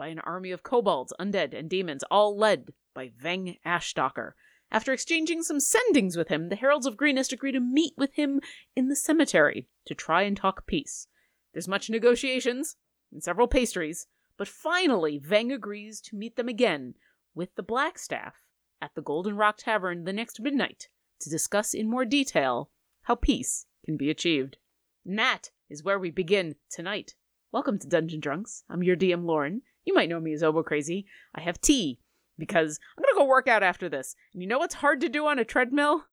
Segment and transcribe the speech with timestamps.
[0.00, 4.32] by an army of kobolds, undead, and demons, all led by Veng Ashstalker.
[4.70, 8.40] After exchanging some sendings with him, the Heralds of Greenest agree to meet with him
[8.74, 11.06] in the cemetery to try and talk peace.
[11.52, 12.76] There's much negotiations
[13.12, 14.06] and several pastries,
[14.38, 16.94] but finally Veng agrees to meet them again
[17.34, 18.32] with the Blackstaff
[18.80, 20.88] at the Golden Rock Tavern the next midnight
[21.20, 22.70] to discuss in more detail
[23.02, 24.56] how peace can be achieved.
[25.04, 27.16] And that is where we begin tonight.
[27.52, 28.64] Welcome to Dungeon Drunks.
[28.70, 29.60] I'm your DM Lauren.
[29.90, 31.04] You might know me as Obo Crazy.
[31.34, 31.98] I have tea
[32.38, 34.14] because I'm gonna go work out after this.
[34.32, 36.04] And you know what's hard to do on a treadmill?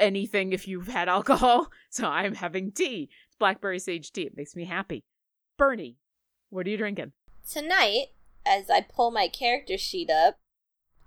[0.00, 1.68] Anything if you've had alcohol.
[1.90, 3.08] So I'm having tea.
[3.28, 4.22] It's blackberry sage tea.
[4.22, 5.04] It makes me happy.
[5.56, 5.98] Bernie,
[6.48, 7.12] what are you drinking?
[7.48, 8.06] Tonight,
[8.44, 10.40] as I pull my character sheet up,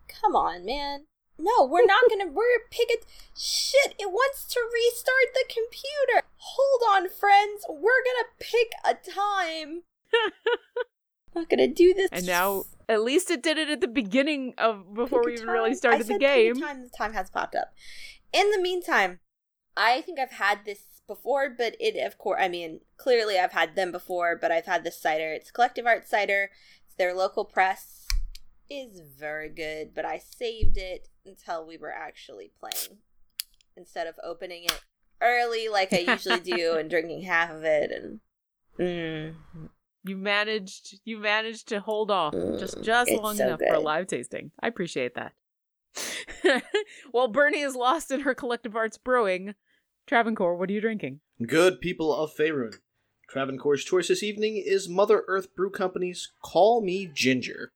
[0.08, 1.08] come on, man.
[1.38, 2.28] No, we're not gonna.
[2.32, 3.06] We're pick it.
[3.38, 3.94] Shit!
[4.00, 6.26] It wants to restart the computer.
[6.38, 7.66] Hold on, friends.
[7.68, 9.84] We're gonna pick a time.
[11.36, 12.10] not gonna do this.
[12.12, 15.48] And now, at least it did it at the beginning of before Pick we even
[15.48, 16.62] really started the said pick a game.
[16.62, 16.84] Time.
[16.84, 17.74] The time has popped up.
[18.32, 19.20] In the meantime,
[19.76, 22.40] I think I've had this before, but it of course.
[22.42, 25.34] I mean, clearly I've had them before, but I've had this cider.
[25.34, 26.52] It's Collective Art Cider.
[26.86, 28.08] It's their local press.
[28.70, 33.00] Is very good, but I saved it until we were actually playing
[33.76, 34.82] instead of opening it
[35.22, 38.20] early like I usually do and drinking half of it and.
[38.80, 39.36] Mm.
[40.04, 41.00] You managed.
[41.06, 44.52] You managed to hold off just just long so enough for a live tasting.
[44.60, 45.34] I appreciate that.
[47.12, 49.56] While Bernie is lost in her collective arts brewing,
[50.08, 51.22] Travancore, what are you drinking?
[51.46, 52.76] Good people of Faerun.
[53.30, 57.72] Travancore's choice this evening is Mother Earth Brew Company's Call Me Ginger.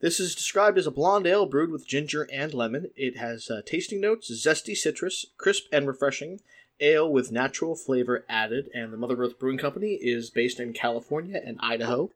[0.00, 2.90] This is described as a blonde ale brewed with ginger and lemon.
[2.96, 6.40] It has uh, tasting notes, zesty citrus, crisp and refreshing,
[6.80, 11.40] ale with natural flavor added, and the Mother Earth Brewing Company is based in California
[11.44, 12.10] and Idaho.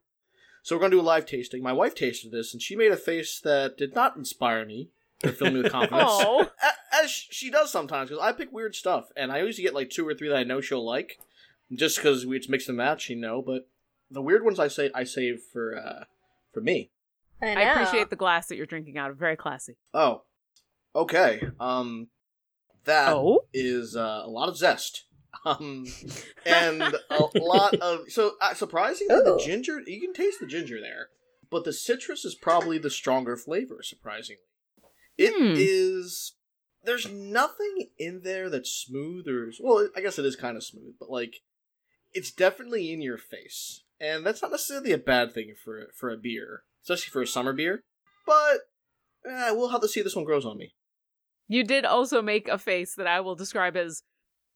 [0.63, 1.63] So we're going to do a live tasting.
[1.63, 5.31] My wife tasted this, and she made a face that did not inspire me to
[5.31, 6.03] fill me with confidence.
[6.09, 6.51] Oh.
[6.91, 10.07] As she does sometimes, because I pick weird stuff, and I usually get like two
[10.07, 11.19] or three that I know she'll like,
[11.73, 13.41] just because it's mix and match, you know.
[13.41, 13.67] But
[14.09, 16.03] the weird ones I say I save for uh
[16.53, 16.89] for me.
[17.41, 19.17] I, I appreciate the glass that you're drinking out of.
[19.17, 19.75] Very classy.
[19.93, 20.23] Oh,
[20.95, 21.41] okay.
[21.59, 22.07] Um,
[22.87, 23.15] that
[23.53, 24.01] is Oh?
[24.01, 25.05] uh, a lot of zest.
[25.45, 25.85] Um,
[26.45, 31.09] and a lot of so uh, surprisingly, the ginger you can taste the ginger there,
[31.51, 33.79] but the citrus is probably the stronger flavor.
[33.83, 34.41] Surprisingly,
[35.17, 36.33] it is.
[36.33, 36.37] Hmm.
[36.85, 40.95] There's nothing in there that's smooth or well, I guess it is kind of smooth,
[40.99, 41.41] but like
[42.13, 46.17] it's definitely in your face, and that's not necessarily a bad thing for for a
[46.17, 47.81] beer, especially for a summer beer.
[48.25, 48.61] But
[49.29, 50.73] eh, we'll have to see if this one grows on me.
[51.47, 54.03] You did also make a face that I will describe as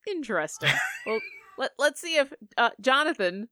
[0.07, 0.69] interesting.
[1.05, 1.19] well,
[1.57, 3.49] let let's see if uh, Jonathan,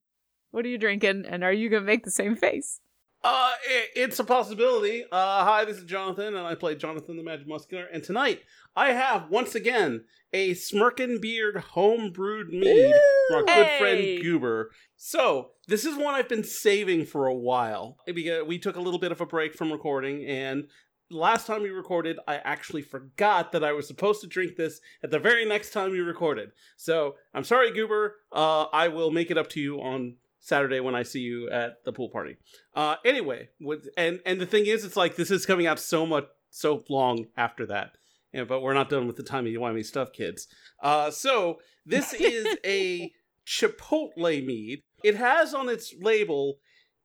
[0.52, 2.80] what are you drinking, and are you gonna make the same face?
[3.22, 5.04] Uh, i it's a possibility.
[5.12, 7.86] Uh, hi, this is Jonathan, and I play Jonathan the Magic Muscular.
[7.86, 8.42] And tonight,
[8.78, 12.96] I have once again a Smirkin Beard home brewed mead
[13.28, 13.80] from our good Hey!
[13.80, 14.72] friend Goober.
[14.96, 19.00] So this is one I've been saving for a while because we took a little
[19.00, 20.70] bit of a break from recording, and
[21.12, 25.12] last time we recorded, I actually forgot that I was supposed to drink this at
[25.12, 26.52] the very next time we recorded.
[26.78, 28.16] So I'm sorry, Goober.
[28.32, 31.84] Uh, I will make it up to you on Saturday when I see you at
[31.84, 32.38] the pool party.
[32.76, 36.06] Uh, anyway, with and and the thing is, it's like this is coming out so
[36.06, 37.92] much so long after that.
[38.34, 40.48] Yeah, but we're not done with the timey wimey stuff, kids.
[40.82, 43.12] Uh, so this is a
[43.46, 44.84] chipotle mead.
[45.04, 46.60] It has on its label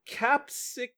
[0.09, 0.91] capsic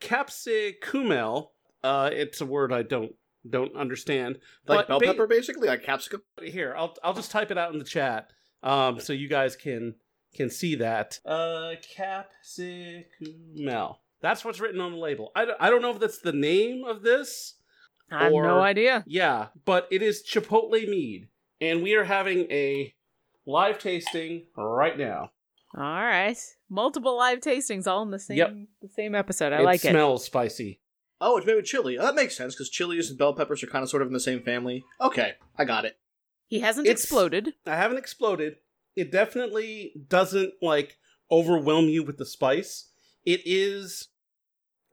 [0.00, 1.48] capsicumel.
[1.84, 3.12] Uh, it's a word I don't
[3.48, 4.38] don't understand.
[4.66, 6.22] Like But bell ba- pepper, basically, like capsicum.
[6.42, 8.30] here i'll i'll just type it out in the chat
[8.62, 9.94] um so you guys can
[10.34, 15.82] can see that uh capsicumel that's what's written on the label i don't, I don't
[15.82, 17.54] know if that's the name of this
[18.10, 19.04] I have Or- no idea.
[19.06, 21.28] yeah but it is chipotle mead
[21.60, 22.94] and we are having a
[23.46, 25.30] live tasting right now
[25.76, 26.36] All right,
[26.70, 28.54] multiple live tastings all in the same Yep.
[28.82, 29.52] the same episode.
[29.52, 29.90] I it like it.
[29.90, 30.80] smells spicy
[31.20, 31.98] Oh, it's made with chili.
[31.98, 34.14] Oh, that makes sense because chilies and bell peppers are kind of sort of in
[34.14, 34.84] the same family.
[35.00, 35.98] Okay, I got it.
[36.46, 37.54] He hasn't It's- exploded.
[37.66, 38.56] I haven't exploded.
[38.96, 40.96] It definitely doesn't like
[41.30, 42.90] overwhelm you with the spice.
[43.24, 44.08] It is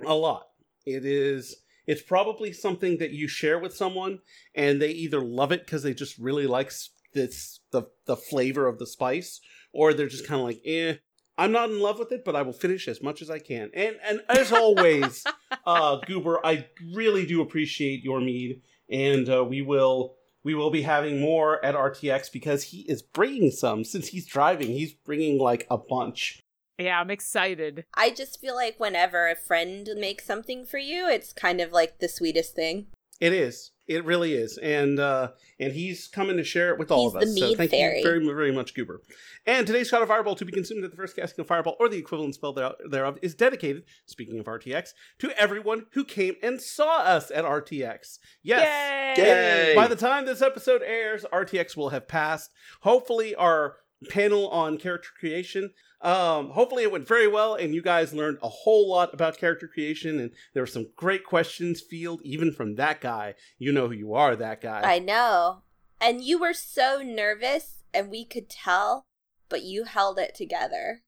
[0.01, 0.47] A lot.
[0.85, 1.55] It is.
[1.87, 4.19] It's probably something that you share with someone,
[4.53, 6.71] and they either love it because they just really like
[7.13, 9.39] this the the flavor of the spice,
[9.71, 10.95] or they're just kind of like, eh.
[11.37, 13.69] I'm not in love with it, but I will finish as much as I can.
[13.73, 15.23] And and as always,
[15.65, 20.83] uh, Goober, I really do appreciate your mead, and uh, we will we will be
[20.83, 23.83] having more at RTX because he is bringing some.
[23.83, 26.39] Since he's driving, he's bringing like a bunch.
[26.77, 27.85] Yeah, I'm excited.
[27.93, 31.99] I just feel like whenever a friend makes something for you, it's kind of like
[31.99, 32.87] the sweetest thing.
[33.21, 33.71] It is.
[33.87, 35.29] It really is, and uh,
[35.59, 37.33] and he's coming to share it with all He's of us.
[37.35, 37.97] the so thank fairy.
[37.99, 39.01] you very very much, Goober.
[39.45, 41.87] And today's shot of Fireball to be consumed at the first casting of Fireball or
[41.87, 42.51] the equivalent spell
[42.89, 43.83] thereof is dedicated.
[44.07, 44.89] Speaking of RTX,
[45.19, 48.17] to everyone who came and saw us at RTX.
[48.41, 49.17] Yes.
[49.19, 49.23] Yay!
[49.23, 49.75] Yay!
[49.75, 52.49] By the time this episode airs, RTX will have passed.
[52.81, 53.75] Hopefully, our
[54.09, 55.71] panel on character creation.
[56.01, 59.67] Um, hopefully, it went very well, and you guys learned a whole lot about character
[59.67, 60.19] creation.
[60.19, 63.35] And there were some great questions field, even from that guy.
[63.57, 64.81] You know who you are, that guy.
[64.83, 65.63] I know.
[65.99, 69.05] And you were so nervous, and we could tell,
[69.49, 71.01] but you held it together.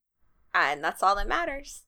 [0.54, 1.84] And that's all that matters.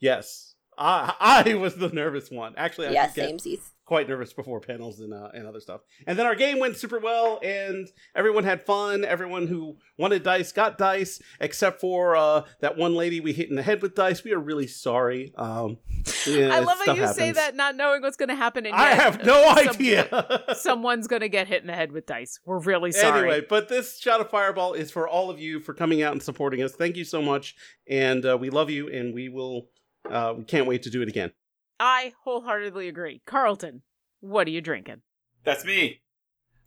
[0.00, 1.14] yes, I
[1.46, 2.54] I was the nervous one.
[2.56, 3.70] Actually, I yeah, did get samesies.
[3.90, 5.80] Quite nervous before panels and uh, and other stuff.
[6.06, 9.04] And then our game went super well, and everyone had fun.
[9.04, 13.56] Everyone who wanted dice got dice, except for uh, that one lady we hit in
[13.56, 14.22] the head with dice.
[14.22, 15.32] We are really sorry.
[15.36, 15.78] Um,
[16.24, 18.64] yeah, I love how you say that not knowing what's going to happen.
[18.64, 20.44] And I have no uh, some- idea.
[20.54, 22.38] someone's going to get hit in the head with dice.
[22.46, 23.22] We're really sorry.
[23.22, 26.22] Anyway, but this shot of fireball is for all of you for coming out and
[26.22, 26.76] supporting us.
[26.76, 27.56] Thank you so much,
[27.88, 29.66] and uh, we love you, and we will.
[30.08, 31.32] Uh, we can't wait to do it again.
[31.80, 33.22] I wholeheartedly agree.
[33.24, 33.80] Carlton,
[34.20, 35.00] what are you drinking?
[35.44, 36.02] That's me.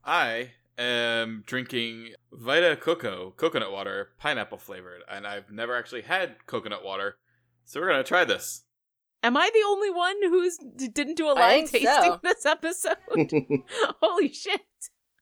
[0.03, 6.83] I am drinking Vita Coco coconut water, pineapple flavored, and I've never actually had coconut
[6.83, 7.17] water,
[7.63, 8.63] so we're gonna try this.
[9.21, 12.19] Am I the only one who's d- didn't do a live tasting so.
[12.23, 12.97] this episode?
[14.01, 14.61] Holy shit!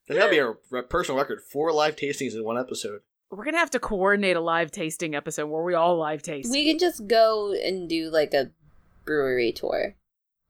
[0.07, 1.41] That'll be a re- personal record.
[1.41, 3.01] Four live tastings in one episode.
[3.29, 6.49] We're gonna have to coordinate a live tasting episode where we all live taste.
[6.49, 8.51] We can just go and do like a
[9.05, 9.95] brewery tour.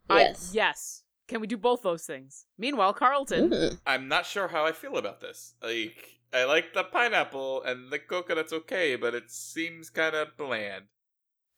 [0.09, 0.51] I- Yes.
[0.53, 1.03] yes.
[1.27, 2.45] Can we do both those things?
[2.57, 3.49] Meanwhile, Carlton.
[3.51, 3.79] Mm.
[3.85, 5.53] I'm not sure how I feel about this.
[5.63, 10.85] Like, I like the pineapple and the coconut's okay, but it seems kind of bland.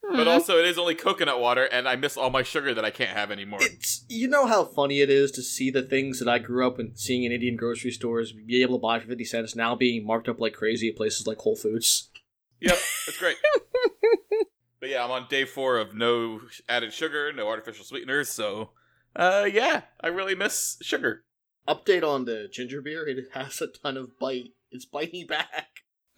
[0.06, 0.18] Hmm.
[0.18, 2.92] But also, it is only coconut water, and I miss all my sugar that I
[2.92, 3.62] can't have anymore.
[3.64, 6.78] It's you know how funny it is to see the things that I grew up
[6.80, 10.06] in seeing in Indian grocery stores be able to buy for fifty cents now being
[10.06, 12.10] marked up like crazy at places like Whole Foods.
[12.60, 13.38] Yep, it's great.
[14.84, 18.72] but yeah, I'm on day four of no added sugar, no artificial sweeteners, so
[19.16, 21.24] uh yeah, I really miss sugar.
[21.66, 24.50] Update on the ginger beer: it has a ton of bite.
[24.72, 25.70] It's biting back.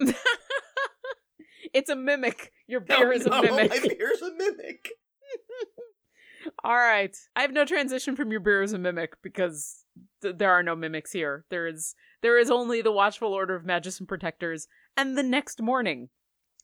[1.72, 2.50] it's a mimic.
[2.66, 3.70] Your beer is a no, mimic.
[3.70, 4.88] My beer's a mimic.
[6.64, 7.16] All right.
[7.36, 9.84] I have no transition from your beer as a mimic because
[10.22, 11.44] th- there are no mimics here.
[11.50, 14.66] There is there is only the Watchful Order of Magician Protectors
[14.96, 16.08] and the next morning,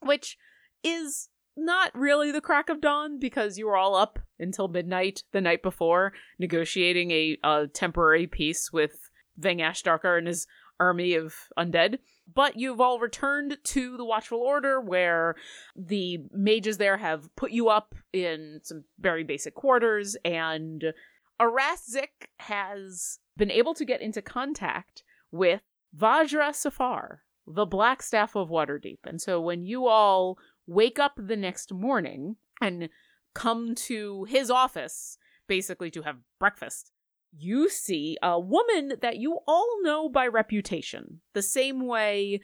[0.00, 0.36] which
[0.82, 5.40] is not really the crack of dawn because you were all up until midnight the
[5.40, 10.46] night before negotiating a, a temporary peace with Vang Ashstalker and his
[10.80, 11.98] army of undead.
[12.32, 15.36] But you've all returned to the Watchful Order where
[15.76, 20.92] the mages there have put you up in some very basic quarters, and
[21.40, 25.62] Araszik has been able to get into contact with
[25.96, 28.98] Vajra Safahr, the Black Staff of Waterdeep.
[29.04, 32.88] And so when you all wake up the next morning and
[33.34, 35.16] come to his office,
[35.48, 36.92] basically to have breakfast,
[37.36, 42.40] you see a woman that you all know by reputation, the same way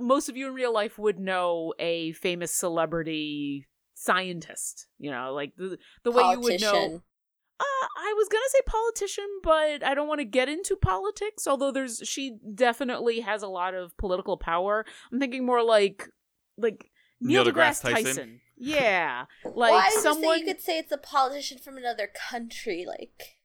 [0.00, 4.86] most of you in real life would know a famous celebrity scientist.
[4.98, 7.02] You know, like the the way you would know.
[7.60, 11.46] Uh, I was gonna say politician, but I don't want to get into politics.
[11.46, 14.86] Although there's, she definitely has a lot of political power.
[15.12, 16.08] I'm thinking more like,
[16.56, 16.90] like
[17.20, 18.04] Neil, Neil deGrasse deGrasse Tyson.
[18.04, 18.40] Tyson.
[18.56, 20.02] Yeah, Well, like I someone.
[20.02, 23.38] just saying you could say it's a politician from another country, like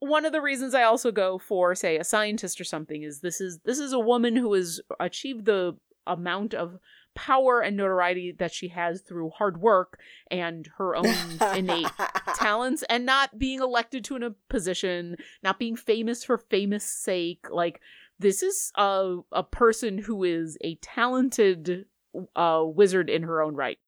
[0.00, 3.40] one of the reasons I also go for say a scientist or something is this
[3.40, 6.78] is this is a woman who has achieved the amount of
[7.14, 9.98] power and notoriety that she has through hard work
[10.30, 11.06] and her own
[11.54, 11.90] innate
[12.36, 17.46] talents and not being elected to a position, not being famous for famous sake.
[17.50, 17.80] Like
[18.18, 21.84] this is a a person who is a talented
[22.36, 23.78] uh, wizard in her own right.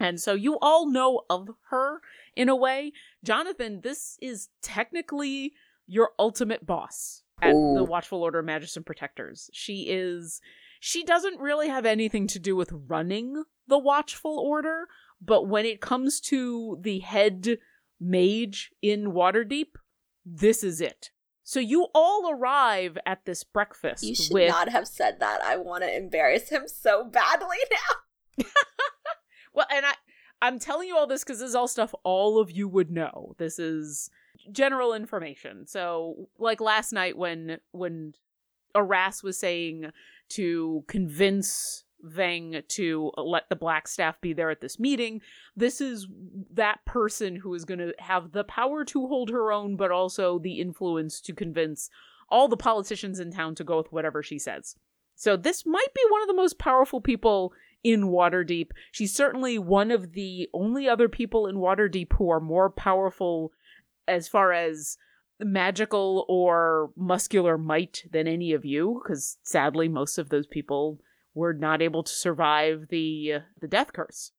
[0.00, 2.00] And so you all know of her
[2.36, 2.92] in a way.
[3.24, 5.54] Jonathan, this is technically
[5.86, 7.74] your ultimate boss at Ooh.
[7.76, 9.50] the Watchful Order of Magician Protectors.
[9.52, 10.40] She is
[10.80, 14.86] she doesn't really have anything to do with running the Watchful Order,
[15.20, 17.58] but when it comes to the head
[18.00, 19.74] mage in Waterdeep,
[20.24, 21.10] this is it.
[21.48, 25.40] So you all arrive at this breakfast You should with not have said that.
[25.40, 27.56] I want to embarrass him so badly
[28.38, 28.44] now.
[29.54, 29.94] Well, and I
[30.42, 33.34] I'm telling you all this because this is all stuff all of you would know.
[33.38, 34.10] This is
[34.52, 35.66] general information.
[35.66, 38.12] So, like last night when when
[38.74, 39.90] Aras was saying
[40.28, 45.20] to convince Veng to let the Black Staff be there at this meeting,
[45.56, 46.06] this is
[46.52, 50.38] that person who is going to have the power to hold her own, but also
[50.38, 51.90] the influence to convince
[52.28, 54.76] all the politicians in town to go with whatever she says.
[55.14, 57.52] So this might be one of the most powerful people
[57.82, 58.70] in Waterdeep.
[58.92, 63.52] She's certainly one of the only other people in Waterdeep who are more powerful
[64.06, 64.96] as far as
[65.40, 70.98] magical or muscular might than any of you because sadly most of those people
[71.38, 74.32] were not able to survive the uh, the death curse.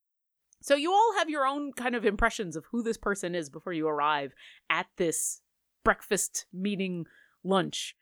[0.62, 3.74] So you all have your own kind of impressions of who this person is before
[3.74, 4.34] you arrive
[4.70, 5.42] at this
[5.86, 7.06] breakfast meeting
[7.44, 7.96] lunch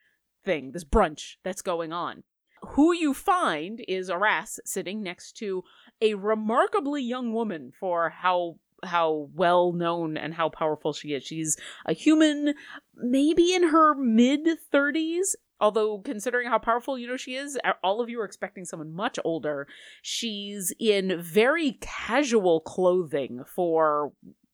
[0.43, 2.23] thing, this brunch that's going on.
[2.69, 5.63] Who you find is Aras sitting next to
[6.01, 11.23] a remarkably young woman for how how well known and how powerful she is.
[11.23, 12.53] She's a human,
[12.95, 15.35] maybe in her mid 30s.
[15.59, 19.17] Although, considering how powerful you know she is, all of you are expecting someone much
[19.23, 19.67] older.
[20.01, 24.11] She's in very casual clothing for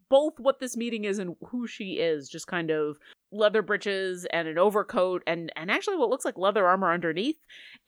[0.09, 2.29] both what this meeting is and who she is.
[2.29, 2.97] Just kind of
[3.33, 7.37] leather breeches and an overcoat and and actually what looks like leather armor underneath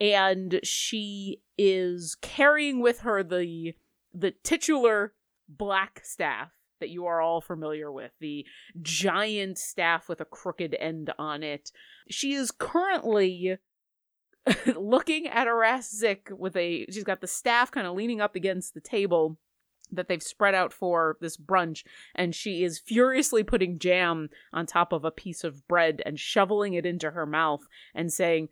[0.02, 3.74] and she is carrying with her the
[4.14, 5.14] the titular
[5.48, 8.46] black staff that you are all familiar with the
[8.82, 11.72] giant staff with a crooked end on it
[12.10, 13.58] she is currently
[14.76, 15.48] looking at
[15.84, 19.38] Zik with a she's got the staff kind of leaning up against the table
[19.92, 21.84] that they've spread out for this brunch
[22.16, 26.74] and she is furiously putting jam on top of a piece of bread and shoveling
[26.74, 27.62] it into her mouth
[27.94, 28.50] and saying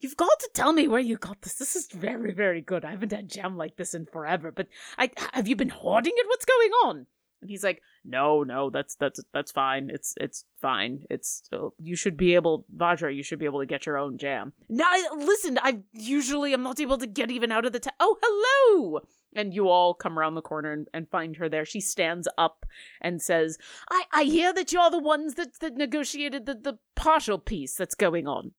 [0.00, 1.54] You've got to tell me where you got this.
[1.54, 2.84] This is very, very good.
[2.84, 4.50] I haven't had jam like this in forever.
[4.50, 6.26] But I have you been hoarding it?
[6.26, 7.06] What's going on?
[7.40, 9.90] And he's like, "No, no, that's that's that's fine.
[9.92, 11.04] It's it's fine.
[11.10, 13.14] It's you should be able, Vajra.
[13.14, 14.52] You should be able to get your own jam.
[14.68, 15.58] Now, listen.
[15.62, 17.80] I usually am not able to get even out of the.
[17.80, 19.00] Ta- oh, hello.
[19.34, 21.66] And you all come around the corner and, and find her there.
[21.66, 22.64] She stands up
[23.00, 23.58] and says,
[23.90, 27.94] "I I hear that you're the ones that that negotiated the the partial peace that's
[27.94, 28.52] going on."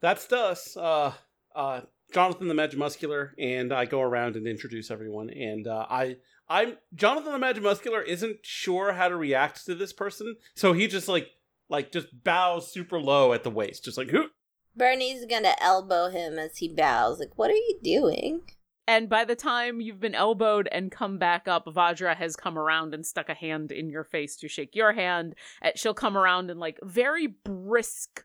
[0.00, 0.76] That's us.
[0.76, 1.12] Uh,
[1.54, 1.80] uh,
[2.12, 5.30] Jonathan the Magimuscular, and I go around and introduce everyone.
[5.30, 6.16] And uh, I,
[6.48, 11.08] I'm Jonathan the Magimuscular isn't sure how to react to this person, so he just
[11.08, 11.28] like,
[11.68, 14.26] like just bows super low at the waist, just like, Who?
[14.74, 17.18] Bernie's gonna elbow him as he bows.
[17.18, 18.42] Like, what are you doing?
[18.86, 22.94] And by the time you've been elbowed and come back up, Vajra has come around
[22.94, 25.34] and stuck a hand in your face to shake your hand.
[25.60, 28.24] Eh, she'll come around and like very brisk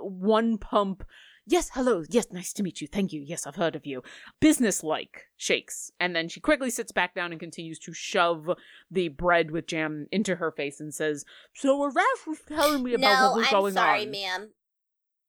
[0.00, 1.02] one pump
[1.50, 4.02] yes hello yes nice to meet you thank you yes i've heard of you
[4.40, 8.50] business-like shakes and then she quickly sits back down and continues to shove
[8.90, 11.24] the bread with jam into her face and says
[11.54, 14.50] so Aras was telling me about no, what was I'm going sorry, on ma'am.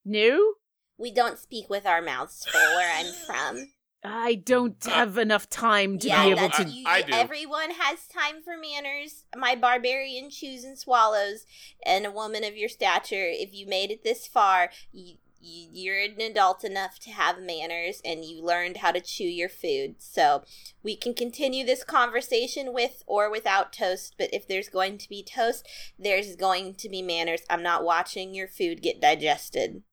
[0.03, 0.53] no
[0.97, 3.67] We don't speak with our mouths full where I'm from.
[4.03, 7.13] i don't have enough time to yeah, be able that's, to you, I do.
[7.13, 9.25] everyone has time for manners.
[9.35, 11.45] My barbarian chews and swallows,
[11.85, 13.27] and a woman of your stature.
[13.29, 18.01] If you made it this far, you, you you're an adult enough to have manners,
[18.03, 19.95] and you learned how to chew your food.
[19.99, 20.43] So
[20.83, 24.15] we can continue this conversation with or without toast.
[24.17, 25.67] But if there's going to be toast,
[25.97, 27.41] there's going to be manners.
[27.49, 29.83] I'm not watching your food get digested.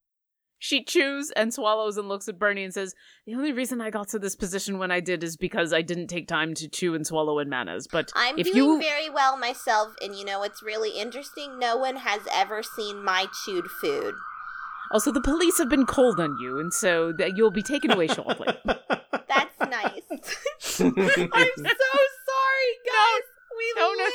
[0.58, 2.94] She chews and swallows and looks at Bernie and says,
[3.26, 6.06] The only reason I got to this position when I did is because I didn't
[6.06, 7.86] take time to chew and swallow in manners.
[7.86, 11.58] But I'm if doing you very well myself, and you know what's really interesting?
[11.58, 14.14] No one has ever seen my chewed food.
[14.90, 18.06] Also the police have been cold on you, and so th- you'll be taken away
[18.08, 18.48] shortly.
[18.64, 20.02] That's nice.
[20.10, 21.90] I'm so
[22.30, 23.22] sorry, guys.
[23.56, 24.04] we no, no.
[24.04, 24.12] live.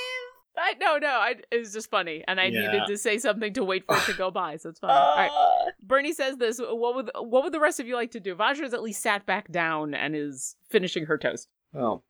[0.57, 2.71] I, no, no, I, it was just funny, and I Yeah.
[2.71, 4.91] needed to say something to wait for it to go by, so it's fine.
[4.91, 5.29] All right.
[5.31, 6.59] Uh, Bernie says this.
[6.59, 8.35] What would what would the rest of you like to do?
[8.35, 11.47] Vajra's at least sat back down and is finishing her toast.
[11.73, 12.03] Well,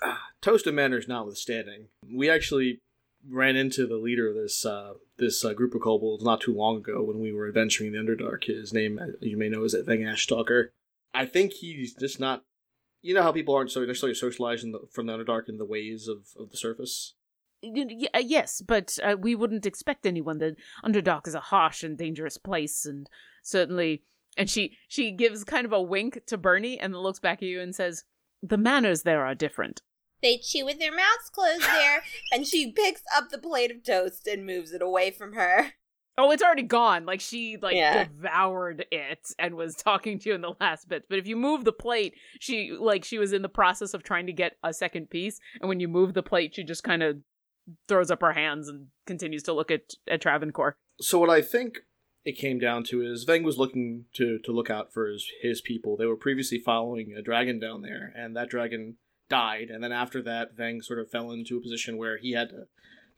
[0.40, 2.80] toast of manners notwithstanding, we actually
[3.28, 6.78] ran into the leader of this uh, this uh, group of kobolds not too long
[6.78, 8.44] ago when we were adventuring in the Underdark.
[8.44, 10.68] His name, uh, you may know, is Veng Ashstalker.
[11.14, 12.44] I think he's just not.
[13.00, 16.08] You know how people aren't so necessarily socialized the, from the Underdark in the ways
[16.08, 17.14] of, of the surface.
[17.64, 20.38] Uh, yes, but uh, we wouldn't expect anyone.
[20.38, 23.08] The Underdark is a harsh and dangerous place, and
[23.42, 24.02] certainly.
[24.36, 27.60] And she she gives kind of a wink to Bernie and looks back at you
[27.60, 28.04] and says,
[28.42, 29.82] "The manners there are different."
[30.22, 32.02] They chew with their mouths closed there,
[32.32, 35.72] and she picks up the plate of toast and moves it away from her.
[36.18, 37.06] Oh, it's already gone.
[37.06, 38.04] Like she like Yeah.
[38.04, 41.04] devoured it and was talking to you in the last bit.
[41.08, 44.26] But if you move the plate, she like she was in the process of trying
[44.26, 47.16] to get a second piece, and when you move the plate, she just kind of
[47.88, 50.76] throws up her hands and continues to look at at Travancore.
[51.00, 51.78] So what I think
[52.24, 55.60] it came down to is Veng was looking to to look out for his his
[55.62, 55.96] people.
[55.96, 58.98] They were previously following a dragon down there, and that dragon
[59.28, 59.70] died.
[59.70, 62.66] And then after that, Veng sort of fell into a position where he had to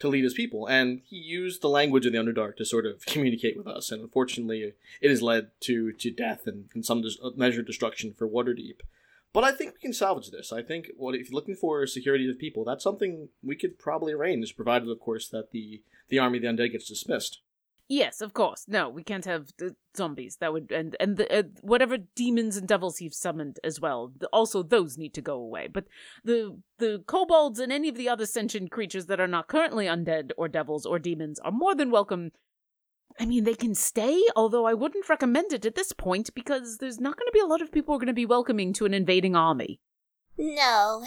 [0.01, 3.07] to lead his people, and he used the language of the Underdark to sort of
[3.07, 3.93] communicate with us.
[3.93, 8.13] And unfortunately, it has led to to death and, and some dis- uh, measured destruction
[8.13, 8.81] for Waterdeep.
[9.33, 10.53] But I think we can salvage this.
[10.53, 14.13] I think what if you're looking for security of people, that's something we could probably
[14.13, 17.41] arrange, provided, of course, that the the army of the undead gets dismissed.
[17.87, 18.65] Yes, of course.
[18.67, 20.37] No, we can't have the zombies.
[20.41, 24.11] That would and and the, uh, whatever demons and devils he's summoned as well.
[24.19, 25.69] th- Also, those need to go away.
[25.69, 25.85] But
[26.25, 30.31] the the kobolds and any of the other sentient creatures that are not currently undead
[30.39, 32.33] or devils or demons are more than welcome.
[33.21, 36.99] I mean, they can stay, although I wouldn't recommend it at this point because there's
[36.99, 38.87] not going to be a lot of people who are going to be welcoming to
[38.87, 39.79] an invading army.
[40.39, 41.05] No,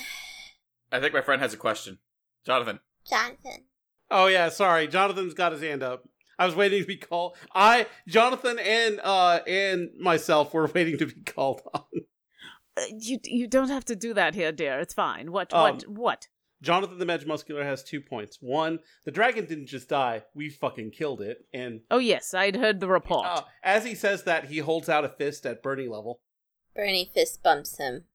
[0.91, 1.97] I think my friend has a question.
[2.45, 2.79] Jonathan.
[3.09, 3.63] Jonathan.
[4.11, 4.87] Oh yeah, sorry.
[4.87, 6.07] Jonathan's got his hand up.
[6.39, 7.35] I was waiting to be called.
[7.53, 11.83] I, Jonathan, and uh and myself were waiting to be called on.
[12.77, 14.79] Uh, you you don't have to do that here, dear.
[14.79, 15.31] It's fine.
[15.31, 16.27] What Um, what what?
[16.61, 18.39] Jonathan the Mage Muscular has two points.
[18.41, 21.45] One, the dragon didn't just die; we fucking killed it.
[21.53, 23.27] And Oh yes, I'd heard the report.
[23.27, 26.21] uh, as he says that, he holds out a fist at Bernie level.
[26.75, 28.05] Bernie fist bumps him.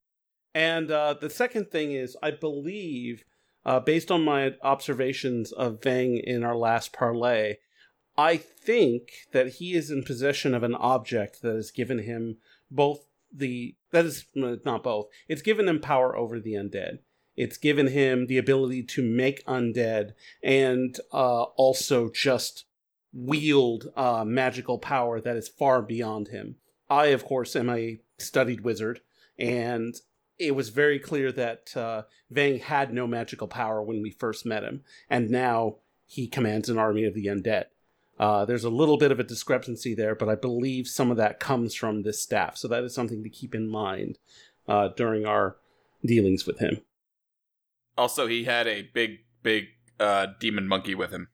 [0.54, 3.24] And uh, the second thing is, I believe,
[3.64, 7.56] uh, based on my observations of Vang in our last parlay,
[8.16, 12.38] I think that he is in possession of an object that has given him
[12.70, 15.06] both the that is not both.
[15.28, 16.98] It's given him power over the undead.
[17.36, 22.66] It's given him the ability to make undead and uh, also just
[23.12, 26.56] wield uh, magical power that is far beyond him.
[26.90, 29.00] I, of course, am a studied wizard,
[29.38, 29.94] and
[30.38, 34.62] it was very clear that uh, Vang had no magical power when we first met
[34.62, 37.66] him, and now he commands an army of the undead.
[38.18, 41.40] Uh, there's a little bit of a discrepancy there, but I believe some of that
[41.40, 44.18] comes from this staff, so that is something to keep in mind
[44.68, 45.56] uh, during our
[46.04, 46.82] dealings with him.
[47.96, 51.28] Also, he had a big, big uh, demon monkey with him.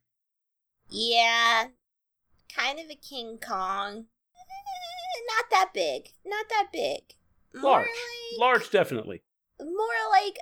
[0.90, 1.66] Yeah,
[2.54, 4.06] kind of a King Kong.
[5.36, 6.10] Not that big.
[6.24, 7.14] Not that big.
[7.54, 9.22] More Large, like, large, definitely.
[9.60, 10.38] More like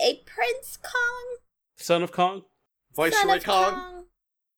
[0.00, 1.38] a Prince Kong.
[1.76, 2.42] Son of Kong.
[2.94, 3.74] Son Viceroy of Kong.
[3.74, 4.04] Kong.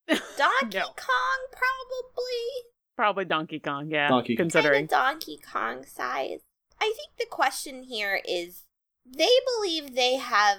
[0.36, 0.86] Donkey No.
[0.96, 2.72] Kong, probably.
[2.96, 4.08] Probably Donkey Kong, yeah.
[4.08, 4.44] Donkey Kong.
[4.44, 4.88] considering.
[4.88, 6.40] Kind of Donkey Kong size.
[6.80, 8.64] I think the question here is
[9.04, 10.58] they believe they have,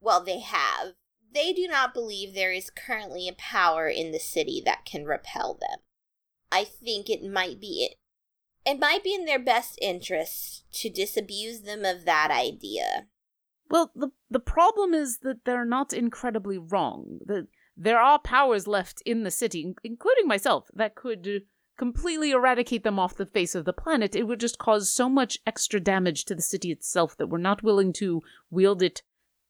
[0.00, 0.94] well, they have.
[1.32, 5.54] They do not believe there is currently a power in the city that can repel
[5.60, 5.80] them.
[6.50, 7.96] I think it might be it.
[8.68, 13.06] It might be in their best interest to disabuse them of that idea.
[13.70, 17.20] Well, the the problem is that they're not incredibly wrong.
[17.24, 17.46] The,
[17.82, 21.44] there are powers left in the city, including myself, that could
[21.78, 24.14] completely eradicate them off the face of the planet.
[24.14, 27.62] It would just cause so much extra damage to the city itself that we're not
[27.62, 29.02] willing to wield it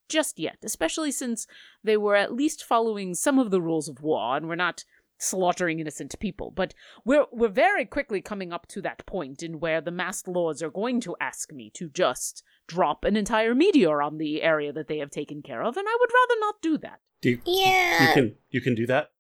[0.09, 1.49] just yet, especially since
[1.83, 4.85] they were at least following some of the rules of war and we're not
[5.21, 6.51] slaughtering innocent people.
[6.51, 10.63] But we're we're very quickly coming up to that point in where the masked lords
[10.63, 14.89] are going to ask me to just drop an entire meteor on the area that
[14.89, 17.01] they have taken care of, and I would rather not do that.
[17.21, 18.09] Do you, Yeah.
[18.09, 19.13] you can you can do that?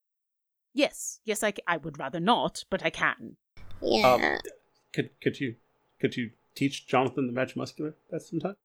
[0.72, 3.36] Yes, yes, I, I would rather not, but I can.
[3.82, 4.12] Yeah.
[4.14, 4.38] Um,
[4.92, 5.56] could could you
[6.00, 8.56] could you teach Jonathan the Magimuscular that sometime?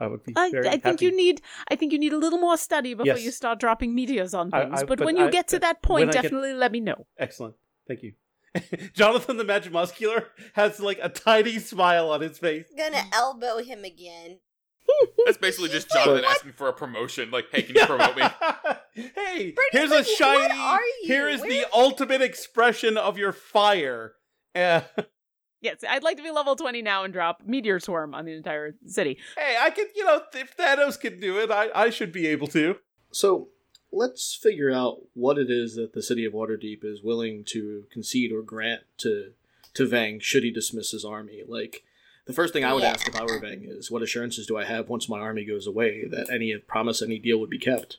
[0.00, 1.04] I would be I, very I think happy.
[1.06, 3.24] you need I think you need a little more study before Yes.
[3.24, 4.82] you start dropping meteors on things.
[4.82, 6.80] I- but, but when you I- get to that point, I get- definitely let me
[6.80, 7.06] know.
[7.18, 7.54] Excellent.
[7.86, 8.12] Thank you.
[8.94, 12.66] Jonathan the Magimuscular has like a tiny smile on his face.
[12.76, 14.38] Gonna elbow him again.
[15.26, 17.30] That's basically just Jonathan asking for a promotion.
[17.30, 18.22] Like, hey, can you promote me?
[18.94, 20.40] hey, Brittany, here's a shiny.
[20.40, 21.02] what are you?
[21.02, 24.14] Here is the Where- ultimate expression of your fire.
[24.54, 24.80] Uh,
[25.60, 28.74] Yes, I'd like to be level 20 now and drop meteor swarm on the entire
[28.86, 29.18] city.
[29.36, 32.46] hey, I could, you know, if Thanos can do it, I, I should be able
[32.48, 32.76] to.
[33.10, 33.48] So
[33.90, 38.32] let's figure out what it is that the city of Waterdeep is willing to concede
[38.32, 39.32] or grant to
[39.74, 41.42] to Vang should he dismiss his army.
[41.46, 41.84] Like
[42.26, 42.90] the first thing I would Yeah.
[42.90, 45.66] ask if I were Vang is what assurances do I have once my army goes
[45.66, 47.98] away that any promise, any deal would be kept?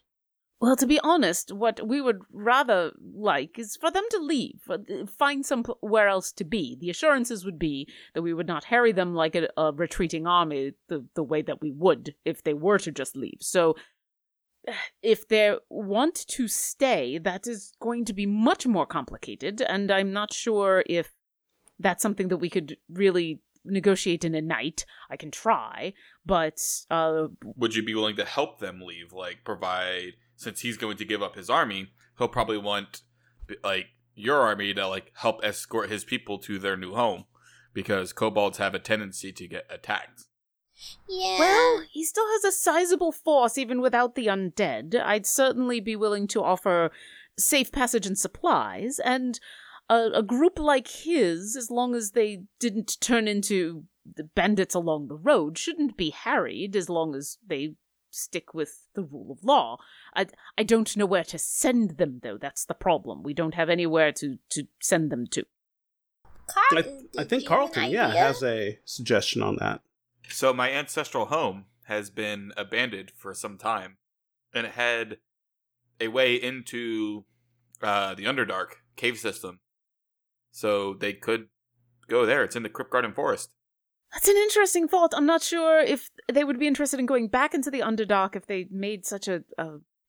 [0.62, 4.78] Well, to be honest, what we would rather like is for them to leave, uh,
[5.18, 6.78] find somewhere else to be.
[6.80, 10.74] The assurances would be that we would not harry them like a, a retreating army
[10.90, 13.38] the, the way that we would if they were to just leave.
[13.40, 13.76] So,
[15.02, 20.12] if they want to stay, that is going to be much more complicated, and I'm
[20.12, 21.14] not sure if
[21.80, 24.86] that's something that we could really negotiate in a night.
[25.10, 25.94] I can try,
[26.26, 29.14] but uh, Would you be willing to help them leave?
[29.14, 33.02] Like, provide, since he's going to give up his army, he'll probably want,
[33.64, 37.26] like, your army to, like, help escort his people to their new home.
[37.72, 40.24] Because kobolds have a tendency to get attacked.
[41.08, 41.38] Yeah.
[41.38, 45.00] Well, he still has a sizable force even without the undead.
[45.00, 46.90] I'd certainly be willing to offer
[47.38, 49.40] safe passage and supplies, and
[49.88, 53.84] a, a group like his, as long as they didn't turn into
[54.16, 57.76] the bandits along the road, shouldn't be harried as long as they
[58.12, 59.78] stick with the rule of law.
[60.16, 62.38] I I don't know where to send them though.
[62.38, 63.24] That's the problem.
[63.24, 65.46] We don't have anywhere to to send them to.
[66.72, 69.82] I, Carlton, I did think you have an Carlton, yeah, has a suggestion on that.
[70.30, 73.98] So my ancestral home has been abandoned for some time,
[74.54, 75.18] and it had
[76.00, 77.26] a way into
[77.82, 79.60] uh, the Underdark cave system.
[80.52, 81.48] So they could
[82.08, 82.44] go there.
[82.44, 83.50] It's in the Kryptgarden Forest.
[84.14, 85.14] That's an interesting thought.
[85.16, 88.48] I'm not sure if they would be interested in going back into the Underdark if
[88.48, 89.44] they made such a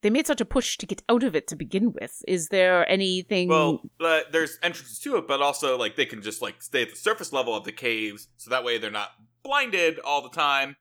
[0.02, 2.22] they made such a push to get out of it to begin with.
[2.26, 3.48] Is there anything?
[3.48, 6.90] Well, uh, there's entrances to it, but also like they can just like stay at
[6.90, 9.10] the surface level of the caves, so that way they're not
[9.42, 10.76] blinded all the time,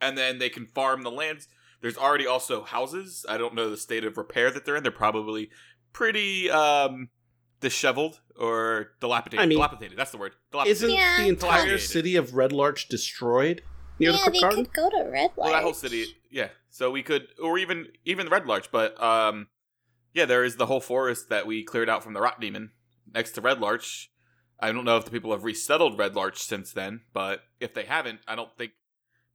[0.00, 1.48] and then they can farm the lands.
[1.80, 3.24] There's already also houses.
[3.28, 4.82] I don't know the state of repair that they're in.
[4.82, 5.50] They're probably
[5.92, 7.08] pretty um
[7.60, 9.42] disheveled or dilapidated.
[9.42, 9.98] I mean, dilapidated.
[9.98, 10.32] That's the word.
[10.50, 10.76] Dilapidated.
[10.76, 11.16] Isn't Yeah.
[11.22, 13.62] the entire city of Red Larch destroyed
[13.98, 14.64] near the yeah, Crypt they Garden?
[14.66, 15.38] could go to Red Light.
[15.38, 16.06] well, that whole city.
[16.30, 16.48] Yeah.
[16.70, 19.48] So we could, or even even Red Larch, but um,
[20.14, 22.70] yeah, there is the whole forest that we cleared out from the Rot Demon
[23.12, 24.10] next to Red Larch.
[24.58, 27.84] I don't know if the people have resettled Red Larch since then, but if they
[27.84, 28.72] haven't, I don't think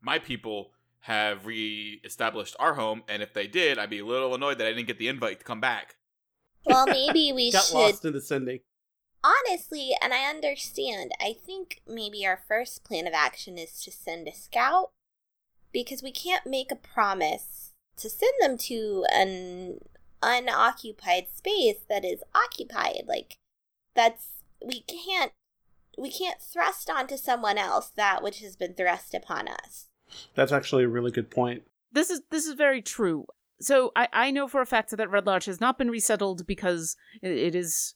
[0.02, 3.04] my people have re-established our home.
[3.08, 5.40] And if they did, I'd be a little annoyed that I didn't get the invite
[5.40, 5.96] to come back.
[6.66, 7.54] Well, maybe we should.
[7.58, 7.74] Got should.
[7.76, 8.60] lost in the sending.
[9.24, 14.28] Honestly, and I understand, I think maybe our first plan of action is to send
[14.28, 14.92] a scout
[15.74, 19.80] because we can't make a promise to send them to an
[20.22, 23.04] unoccupied space that is occupied.
[23.08, 23.38] Like
[23.96, 25.32] that's we can't
[25.98, 29.88] we can't thrust onto someone else that which has been thrust upon us.
[30.36, 31.64] That's actually a really good point.
[31.92, 33.26] this is this is very true.
[33.62, 36.98] So I, I know for a fact that Red Larch has not been resettled because
[37.22, 37.96] it, it is,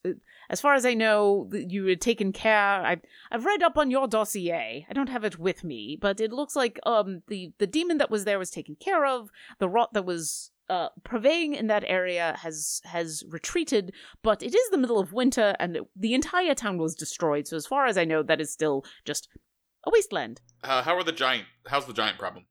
[0.50, 2.82] as far as I know, you had taken care.
[2.86, 4.86] I've I've read up on your dossier.
[4.90, 8.10] I don't have it with me, but it looks like um the the demon that
[8.10, 9.30] was there was taken care of.
[9.60, 13.92] The rot that was uh purveying in that area has has retreated,
[14.24, 17.48] but it is the middle of winter and the entire town was destroyed.
[17.48, 19.28] So as far as I know, that is still just
[19.86, 20.42] a wasteland.
[20.64, 21.46] Uh, how are the giant?
[21.68, 22.46] How's the giant problem?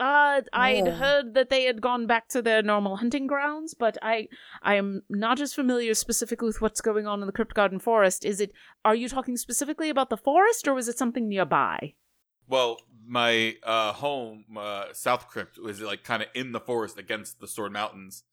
[0.00, 0.92] Uh, I'd Yeah.
[0.96, 4.28] heard that they had gone back to their normal hunting grounds, but I
[4.62, 8.24] I am not as familiar specifically with what's going on in the Kryptgarden Forest.
[8.24, 8.52] Is it?
[8.84, 11.94] Are you talking specifically about the forest, or was it something nearby?
[12.48, 17.38] Well, my uh, home, uh, South Crypt, was like kind of in the forest against
[17.40, 18.24] the Sword Mountains.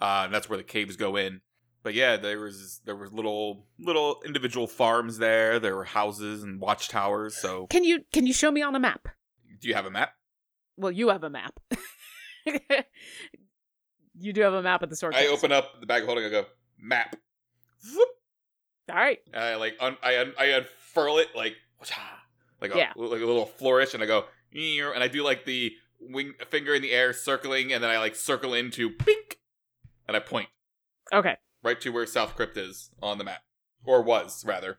[0.00, 1.40] Uh, and that's where the caves go in.
[1.82, 5.58] But yeah, there was there was little little individual farms there.
[5.58, 7.36] There were houses and watchtowers.
[7.36, 9.08] So, Can you can you show me on a map?
[9.60, 10.12] do you have a map?
[10.78, 11.58] Well, you have a map.
[14.18, 15.14] you do have a map at the sword.
[15.14, 16.24] I open up the bag of holding.
[16.24, 16.44] I go
[16.78, 17.16] map.
[17.94, 18.08] Whoop.
[18.90, 19.18] All right.
[19.32, 21.56] And I like un- I un- I unfurl it like
[22.60, 22.92] like a, Yeah.
[22.96, 26.82] like a little flourish, and I go and I do like the wing finger in
[26.82, 29.38] the air circling, and then I like circle into pink,
[30.06, 30.48] and I point
[31.12, 31.36] Okay.
[31.62, 33.42] right to where South Crypt is on the map,
[33.84, 34.78] or was rather.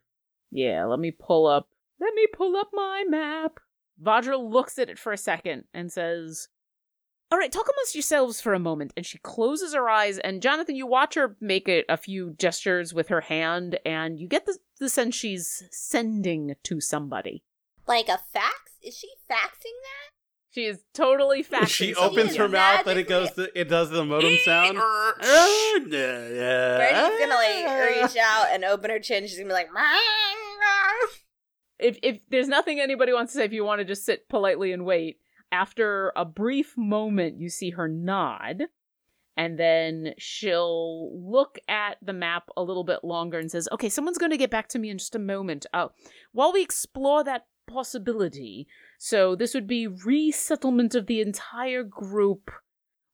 [0.52, 0.86] Yeah.
[0.86, 1.70] Let me pull up.
[2.00, 3.60] Let me pull up my map.
[4.02, 6.48] Vajra looks at it for a second and says,
[7.32, 8.94] All right, talk amongst yourselves for a moment.
[8.96, 10.18] And she closes her eyes.
[10.20, 14.28] And Jonathan, you watch her make a, a few gestures with her hand, and you
[14.28, 17.44] get the, the sense she's sending to somebody.
[17.88, 18.72] Like a fax?
[18.84, 20.10] Is she faxing that?
[20.52, 21.68] She is totally faxing.
[21.68, 22.20] she something.
[22.20, 23.32] opens her mouth and it goes.
[23.32, 24.78] To, it does the modem sound.
[26.80, 29.28] Birdie's gonna like reach out and open her chin.
[29.28, 29.70] She's gonna be like,
[31.80, 34.72] if if there's nothing anybody wants to say, if you want to just sit politely
[34.72, 35.20] and wait,
[35.52, 38.64] after a brief moment, you see her nod,
[39.38, 44.18] and then she'll look at the map a little bit longer and says, "Okay, someone's
[44.18, 45.66] going to get back to me in just a moment.
[45.74, 45.88] Uh,
[46.32, 52.52] while we explore that possibility, so this would be resettlement of the entire group."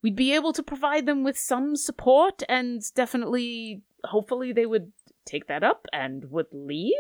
[0.06, 4.92] we'd be able to provide them with some support and definitely hopefully they would
[5.26, 6.94] take that up and would leave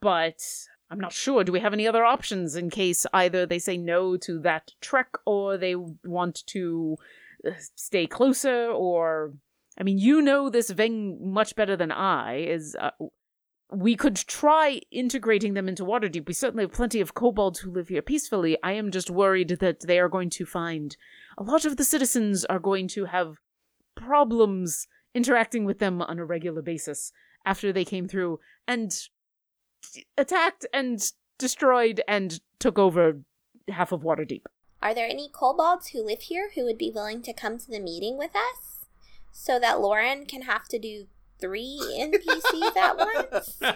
[0.00, 0.40] but
[0.90, 4.16] i'm not sure do we have any other options in case either they say no
[4.16, 6.96] to that trek or they want to
[7.46, 9.32] uh, stay closer or
[9.78, 12.90] i mean you know this veng much better than i is uh,
[13.70, 16.26] we could try integrating them into Waterdeep.
[16.26, 18.56] We certainly have plenty of kobolds who live here peacefully.
[18.62, 20.96] I am just worried that they are going to find
[21.36, 23.38] a lot of the citizens are going to have
[23.96, 27.12] problems interacting with them on a regular basis
[27.44, 28.92] after they came through and
[30.16, 31.00] attacked and
[31.38, 33.20] destroyed and took over
[33.68, 34.42] half of Waterdeep.
[34.82, 37.80] Are there any kobolds who live here who would be willing to come to the
[37.80, 38.86] meeting with us
[39.32, 41.06] so that Lauren can have to do
[41.40, 42.96] three NPCs at
[43.32, 43.56] once?
[43.60, 43.74] Well,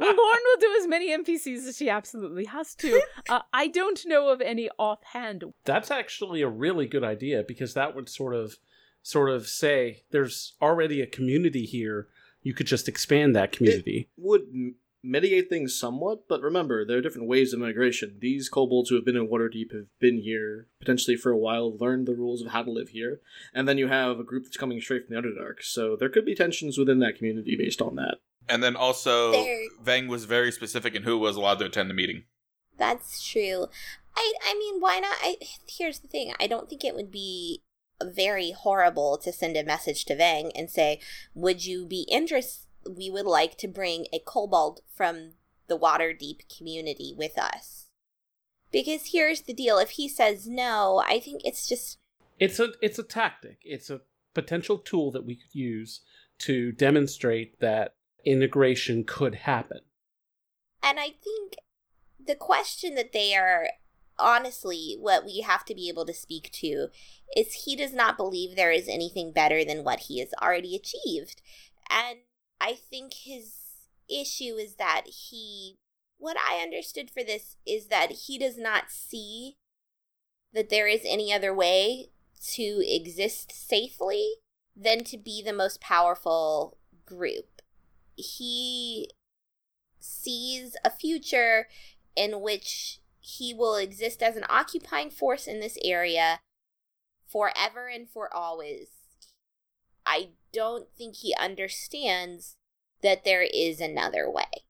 [0.00, 3.00] Lauren will do as many NPCs as she absolutely has to.
[3.28, 5.44] Uh, I don't know of any offhand.
[5.64, 8.56] That's actually a really good idea because that would sort of
[9.02, 12.08] sort of say there's already a community here.
[12.42, 14.08] You could just expand that community.
[14.16, 14.42] would
[15.02, 18.16] m- mitigate things somewhat, but remember, there are different waves of migration.
[18.20, 22.06] These kobolds who have been in Waterdeep have been here potentially for a while, learned
[22.06, 23.20] the rules of how to live here,
[23.54, 25.62] and then you have a group that's coming straight from the Underdark.
[25.62, 28.16] So there could be tensions within that community based on that.
[28.48, 31.94] And then also, There- Vang was very specific in who was allowed to attend the
[31.94, 32.24] meeting.
[32.78, 33.66] That's true.
[34.16, 35.16] I I mean, why not?
[35.22, 35.36] I
[35.68, 36.32] here's the thing.
[36.40, 37.62] I don't think it would be
[38.02, 41.00] very horrible to send a message to Vang and say,
[41.34, 42.66] "Would you be interested?
[42.88, 45.32] We would like to bring a kobold from
[45.68, 47.86] the Waterdeep community with us."
[48.72, 51.98] Because here's the deal: if he says no, I think it's just
[52.38, 53.58] It's a it's a tactic.
[53.62, 54.00] It's a
[54.34, 56.00] potential tool that we could use
[56.38, 59.80] to demonstrate that integration could happen.
[60.82, 61.56] And I think
[62.24, 63.68] the question that they are
[64.18, 66.88] honestly what we have to be able to speak to
[67.36, 71.42] is he does not believe there is anything better than what he has already achieved.
[71.90, 72.18] And
[72.60, 73.54] I think his
[74.08, 75.76] issue is that he
[76.18, 79.56] what I understood for this is that he does not see
[80.52, 82.10] that there is any other way
[82.52, 84.34] to exist safely
[84.76, 87.62] than to be the most powerful group.
[88.16, 89.08] He
[89.98, 91.68] sees a future
[92.14, 96.40] in which he will exist as an occupying force in this area
[97.26, 98.88] forever and for always.
[100.10, 102.56] I don't think he understands
[103.02, 104.64] that there is another way.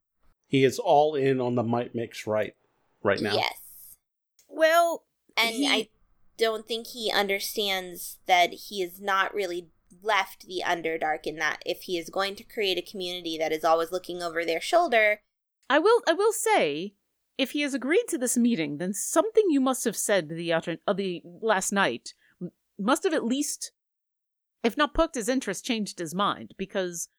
[0.47, 2.53] He is all in on the might makes right
[3.03, 3.35] right now.
[3.35, 3.97] Yes.
[4.47, 5.05] Well,
[5.37, 5.89] And He- I
[6.37, 9.69] don't think he understands that he is not really
[10.01, 13.63] left the Underdark in that if he is going to create a community that is
[13.63, 15.21] always looking over their shoulder,
[15.69, 16.01] I will.
[16.07, 16.95] I will say,
[17.37, 20.77] if he has agreed to this meeting, then something you must have said the other
[20.85, 22.13] uh, the last night
[22.77, 23.71] must have at least,
[24.63, 26.53] if not perked his interest, changed his mind.
[26.57, 27.09] Because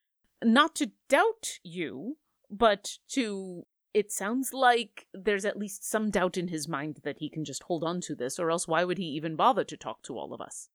[0.43, 2.19] not to doubt you,
[2.51, 7.29] but to it sounds like there's at least some doubt in his mind that he
[7.29, 10.03] can just hold on to this, or else why would he even bother to talk
[10.03, 10.69] to all of us?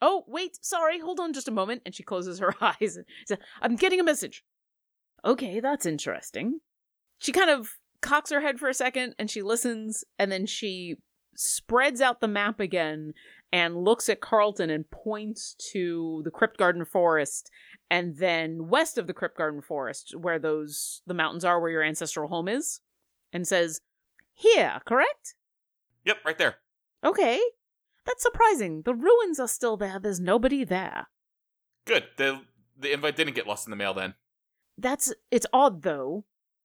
[0.00, 1.82] Oh, wait, sorry, hold on just a moment.
[1.86, 2.96] And she closes her eyes.
[2.96, 4.44] and says, I'm getting a message.
[5.24, 6.58] Okay, that's interesting.
[7.18, 7.68] She kind of
[8.00, 10.96] cocks her head for a second and she listens, and then she
[11.34, 13.14] spreads out the map again
[13.52, 17.50] and looks at Carlton and points to the Kryptgarden Forest
[17.90, 22.28] and then west of the Kryptgarden Forest, where those the mountains are where your ancestral
[22.28, 22.80] home is,
[23.32, 23.80] and says,
[24.32, 25.34] Here, correct?
[26.04, 26.56] Yep, right there.
[27.04, 27.40] Okay.
[28.04, 28.82] That's surprising.
[28.84, 30.00] The ruins are still there.
[30.00, 31.08] There's nobody there.
[31.84, 32.04] Good.
[32.16, 32.40] The
[32.78, 34.14] the invite didn't get lost in the mail then.
[34.78, 36.24] That's it's odd though.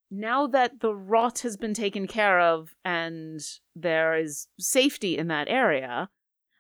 [0.09, 3.41] Now that the rot has been taken care of and
[3.75, 6.09] there is safety in that area,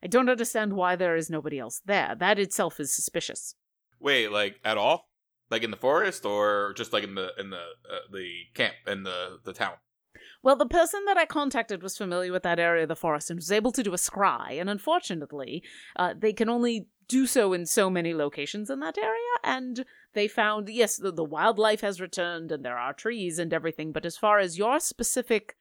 [0.03, 2.15] I don't understand why there is nobody else there.
[2.17, 3.55] That itself is suspicious.
[3.99, 5.09] Wait, like at all?
[5.49, 9.03] Like in the forest, or just like in the in the uh, the camp in
[9.03, 9.75] the the town?
[10.47, 13.35] Well, the person that I contacted was familiar with that area of the forest and
[13.37, 15.61] was able to do a scry, and unfortunately,
[15.97, 19.83] uh, they can only do so in so many locations in that area, and
[20.13, 24.05] they found, yes, the, the wildlife has returned and there are trees and everything, but
[24.05, 25.57] as far as your specific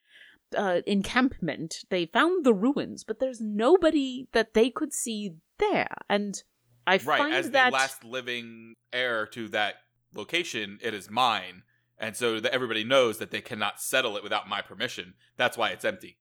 [0.56, 6.44] uh, encampment, they found the ruins, but there's nobody that they could see there, and
[6.86, 9.78] I right, find as that the last living heir to that
[10.14, 11.64] location, it is mine,
[11.98, 15.14] and so that everybody knows that they cannot settle it without my permission.
[15.36, 16.18] That's why it's empty.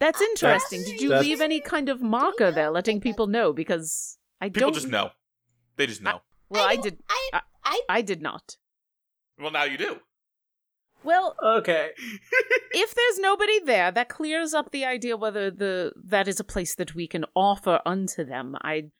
[0.00, 0.82] that's interesting.
[0.84, 3.52] Did you That's- leave any kind of marker there, letting people know?
[3.52, 5.10] Because I People don't just know.
[5.76, 6.20] They just know.
[6.48, 6.98] Well, I, don't- did.
[7.10, 8.56] I, I- I, I did not.
[9.40, 9.98] well, now you do.
[11.04, 11.90] Well, Okay.
[12.72, 16.74] if there's nobody there, that clears up the idea whether the that is a place
[16.76, 18.56] that we can offer unto them.
[18.62, 18.90] I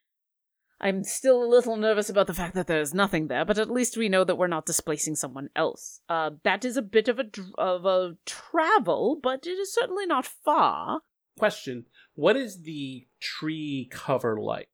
[0.80, 3.96] I'm still a little nervous about the fact that there's nothing there, but at least
[3.96, 6.00] we know that we're not displacing someone else.
[6.08, 10.06] Uh, that is a bit of a dr- of a travel, but it is certainly
[10.06, 11.00] not far.
[11.36, 14.68] Question: What is the tree cover like?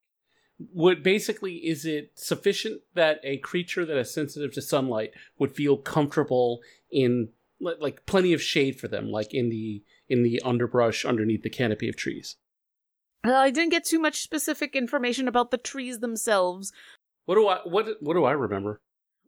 [0.73, 5.77] Would basically is it sufficient that a creature that is sensitive to sunlight would feel
[5.77, 11.43] comfortable in like plenty of shade for them, like in the in the underbrush underneath
[11.43, 12.37] the canopy of trees?
[13.25, 16.73] Uh, I didn't get too much specific information about the trees themselves.
[17.25, 18.81] What do I what what do I remember?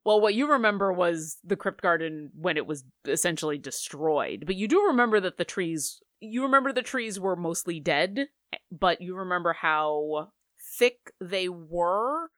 [0.05, 4.87] Well, what you remember was the Kryptgarden when it was essentially destroyed, but you do
[4.87, 6.01] remember that the trees.
[6.21, 8.29] You remember the trees were mostly dead,
[8.71, 10.33] but you remember how
[10.79, 12.31] thick they were.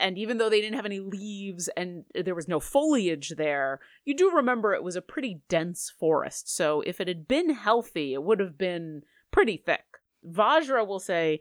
[0.00, 4.16] And even though they didn't have any leaves and there was no foliage there, you
[4.16, 6.54] do remember it was a pretty dense forest.
[6.54, 9.84] So if it had been healthy, it would have been pretty thick.
[10.32, 11.40] Vajra will say,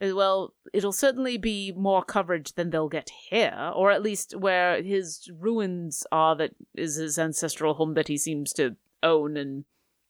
[0.00, 4.82] "Eh, well, it'll certainly be more coverage than they'll get here, or at least where
[4.82, 9.64] his ruins are that is his ancestral home that he seems to own and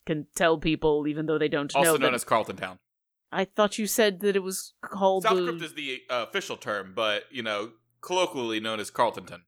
[0.07, 1.91] can tell people even though they don't Also know.
[1.91, 2.79] Also known that- as Carlton Town.
[3.31, 5.63] I thought you said that it was called South the...
[5.63, 9.43] Is the uh, official term, but you know, colloquially known as Carltonton.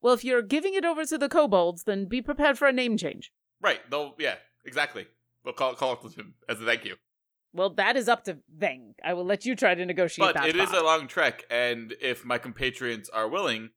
[0.00, 2.96] Well, if you're giving it over to the kobolds, then be prepared for a name
[2.96, 3.30] change.
[3.60, 3.80] Right?
[3.90, 5.06] They'll yeah, exactly.
[5.44, 6.96] We'll call it Carltonton as a thank you.
[7.52, 8.94] Well, that is up to Veng.
[9.04, 10.34] I will let you try to negotiate that.
[10.34, 10.48] But that.
[10.50, 10.82] it is part.
[10.82, 13.70] a long trek, and if my compatriots are willing,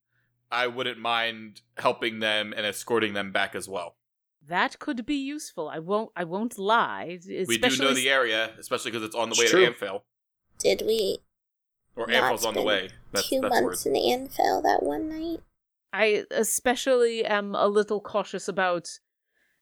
[0.51, 3.95] I wouldn't mind helping them and escorting them back as well.
[4.47, 5.69] That could be useful.
[5.69, 6.11] I won't.
[6.15, 7.19] I won't lie.
[7.47, 9.65] We do know the area, especially because it's on the It's way true.
[9.65, 10.01] to Amphail,
[10.59, 11.19] Did we
[11.95, 12.89] or not Amphail's on the way.
[13.11, 13.63] That's two that's word.
[13.67, 15.41] months in Anvil that one night?
[15.91, 18.99] I especially am a little cautious about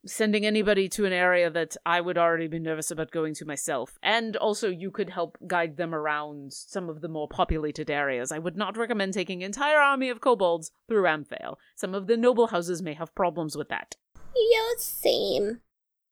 [0.06, 3.98] sending anybody to an area that I would already be nervous about going to myself.
[4.02, 8.32] And also, you could help guide them around some of the more populated areas.
[8.32, 11.58] I would not recommend taking entire army of kobolds through Amphail.
[11.76, 13.96] Some of the noble houses may have problems with that.
[14.36, 15.62] Yeah, same.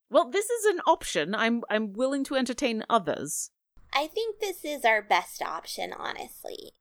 [0.10, 1.36] Well, this is an option.
[1.36, 3.52] I'm I'm willing to entertain others.
[3.94, 6.74] I think this is our best option, honestly.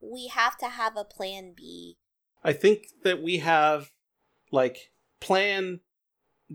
[0.00, 1.96] We have to have a plan B.
[2.42, 3.90] I think that we have
[4.50, 5.80] like plan.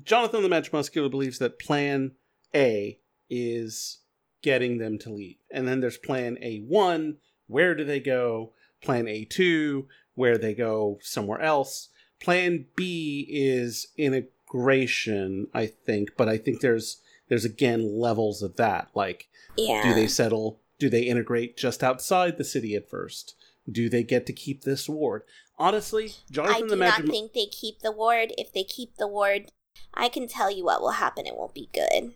[0.04, 2.12] Jonathan the Magimuscular believes that plan
[2.54, 4.00] A is
[4.42, 7.18] getting them to leave, and then there's plan A one.
[7.48, 8.54] Where do they go?
[8.82, 11.90] Plan A two, where they go somewhere else.
[12.20, 18.90] Plan B is integration, I think, but I think there's there's again levels of that.
[18.94, 19.28] Like,
[19.58, 19.82] Yeah.
[19.84, 20.62] do they settle?
[20.78, 23.36] Do they integrate just outside the city at first?
[23.70, 25.24] Do they get to keep this ward?
[25.58, 28.34] Honestly, Jonathan I Jonathan do the not think they keep the ward.
[28.38, 29.52] If they keep the ward,
[29.94, 31.26] I can tell you what will happen.
[31.26, 32.14] It won't be good.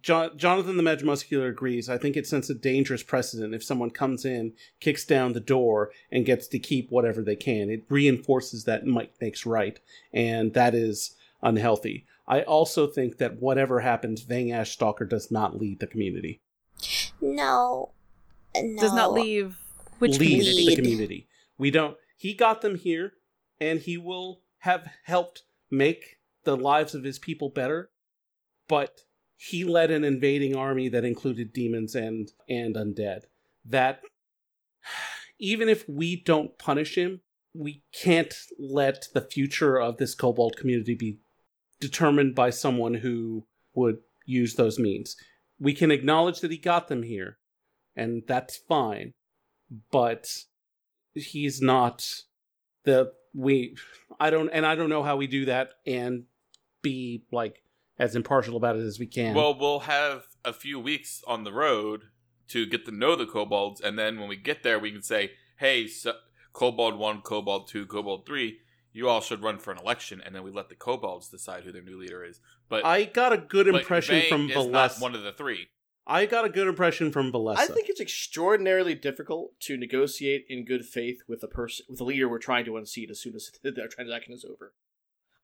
[0.00, 1.88] Jo- Jonathan the Magimuscular agrees.
[1.88, 5.90] I think it sets a dangerous precedent if someone comes in, kicks down the door,
[6.10, 7.70] and gets to keep whatever they can.
[7.70, 9.78] It reinforces that might makes right,
[10.12, 12.06] and that is unhealthy.
[12.26, 16.40] I also think that whatever happens, Vang Ashstalker does not lead the community.
[17.20, 17.90] No.
[18.56, 18.80] No.
[18.80, 19.58] Does not leave
[19.98, 20.66] which lead community?
[20.68, 21.28] the community.
[21.58, 21.96] We don't.
[22.16, 23.12] He got them here,
[23.60, 27.90] and he will have helped make the lives of his people better.
[28.68, 29.00] But
[29.36, 33.22] he led an invading army that included demons and and undead.
[33.64, 34.00] That
[35.38, 37.20] even if we don't punish him,
[37.52, 41.18] we can't let the future of this kobold community be
[41.80, 45.16] determined by someone who would use those means.
[45.58, 47.38] We can acknowledge that he got them here,
[47.94, 49.14] and that's fine
[49.90, 50.26] but
[51.14, 52.06] he's not
[52.84, 53.76] the we
[54.20, 56.24] i don't and i don't know how we do that and
[56.84, 57.64] be like
[57.98, 61.52] as impartial about it as we can Well, we'll have a few weeks on the
[61.52, 62.04] road
[62.48, 65.32] to get to know the kobolds, and then when we get there, we can say,
[65.58, 66.14] "Hey, so,
[66.52, 68.58] Kobold One, Kobold Two, Kobold Three,
[68.92, 71.72] you all should run for an election," and then we let the kobolds decide who
[71.72, 72.40] their new leader is.
[72.68, 75.68] But i got a good impression from is not one of the three.
[76.06, 77.58] i got a good impression from Valessa.
[77.58, 82.04] I think it's extraordinarily difficult to negotiate in good faith with a person with a
[82.04, 84.74] leader we're trying to unseat as soon as the transaction is over.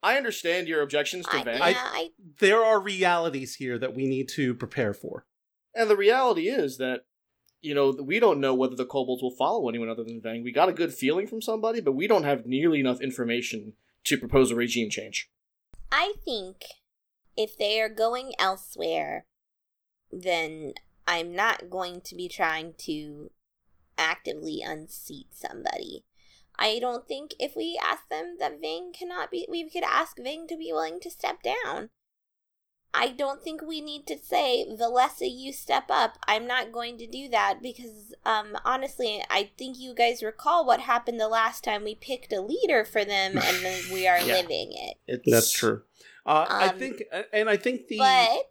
[0.03, 4.07] I understand your objections to I, Van, yeah, I, there are realities here that we
[4.07, 5.27] need to prepare for
[5.75, 7.05] and the reality is that
[7.63, 10.43] you know we don't know whether the kobolds will follow anyone other than Vang.
[10.43, 13.75] We got a good feeling from somebody, but we don't have nearly enough information
[14.05, 15.31] to propose a regime change.
[15.93, 16.65] I think
[17.37, 19.27] if they are going elsewhere,
[20.11, 20.75] then
[21.07, 23.31] I'm not going to be trying to
[23.99, 26.05] actively unseat somebody.
[26.61, 30.47] I don't think if we ask them that Ving cannot be, we could ask Ving
[30.49, 31.89] to be willing to step down.
[32.93, 36.19] I don't think we need to say Valessa, you step up.
[36.27, 40.81] I'm not going to do that because, um, honestly, I think you guys recall what
[40.81, 44.35] happened the last time we picked a leader for them, and then we are Yeah.
[44.35, 44.97] living it.
[45.07, 45.83] It's, That's true.
[46.27, 47.03] Uh, I Um, think,
[47.33, 48.47] and I think the But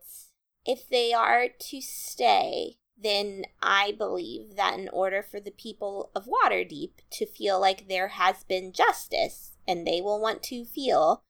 [0.66, 6.28] if they are to stay, then I believe that in order for the people of
[6.28, 11.24] Waterdeep to feel like there has been justice, and they will want to feel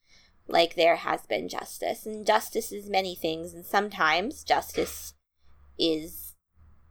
[0.47, 5.13] like there has been justice, and justice is many things, and sometimes justice
[5.77, 6.35] is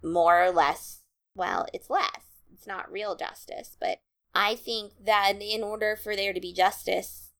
[0.02, 1.00] more or less,
[1.34, 2.42] well, it's less.
[2.52, 3.98] It's not real justice, but
[4.34, 7.32] I think that in order for there to be justice,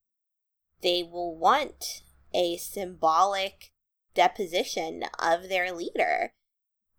[0.83, 2.03] they will want
[2.35, 3.73] a symbolic
[4.15, 6.33] deposition of their leader.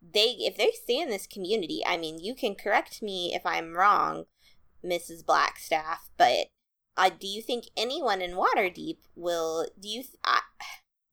[0.01, 3.73] They if they stay in this community, I mean, you can correct me if I'm
[3.73, 4.25] wrong,
[4.83, 5.23] Mrs.
[5.23, 6.47] Blackstaff, but
[6.97, 10.15] uh, do you think anyone in Waterdeep will do you th-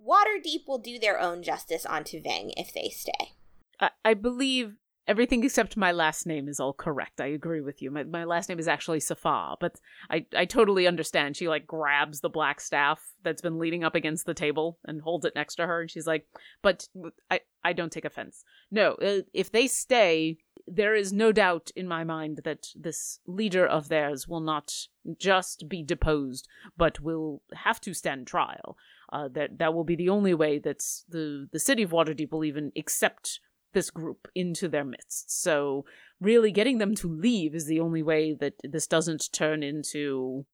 [0.01, 3.34] Waterdeep will do their own justice onto Vang if they stay?
[3.80, 4.76] I, I believe
[5.07, 7.20] everything except my last name is all correct.
[7.20, 7.90] I agree with you.
[7.90, 9.80] My, my last name is actually Safahr, but
[10.11, 11.36] I, I totally understand.
[11.36, 15.24] She like grabs the black staff that's been leaning up against the table and holds
[15.24, 16.26] it next to her, and she's like,
[16.62, 16.88] "But
[17.30, 18.44] I I don't take offense.
[18.70, 23.66] No, uh, if they stay, there is no doubt in my mind that this leader
[23.66, 24.72] of theirs will not
[25.18, 28.76] just be deposed, but will have to stand trial.
[29.12, 32.44] Uh, that that will be the only way that the the city of Waterdeep will
[32.44, 33.40] even accept
[33.77, 35.31] this group into their midst.
[35.43, 35.85] So
[36.18, 40.47] really getting them to leave is the only way that this doesn't turn into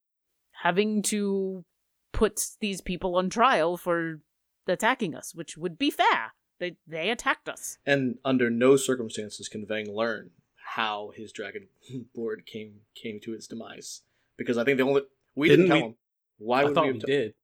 [0.62, 1.64] having to
[2.12, 4.20] put these people on trial for
[4.66, 6.32] attacking us, which would be fair.
[6.58, 7.78] They they attacked us.
[7.86, 10.30] And under no circumstances can Vang learn
[10.76, 11.68] how his dragon
[12.16, 14.02] lord came came to its demise.
[14.36, 15.02] Because I think the only
[15.36, 15.96] we didn't, Didn't tell we- him.
[16.38, 17.34] Why I would thought we we have did.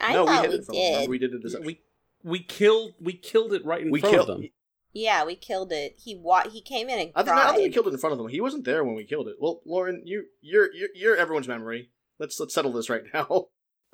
[0.00, 1.00] I no, we thought hid we it from him.
[1.00, 1.10] Did.
[1.10, 1.66] We did a deception.
[1.66, 1.80] We
[2.22, 4.50] we killed we killed it right in we front killed of them.
[4.94, 5.96] Yeah, we killed it.
[6.02, 8.12] He wa- he came in and I think, I think we killed it in front
[8.12, 8.28] of them.
[8.28, 9.36] He wasn't there when we killed it.
[9.40, 11.90] Well, Lauren, you you're you're, you're everyone's memory.
[12.20, 13.46] Let's let's settle this right now.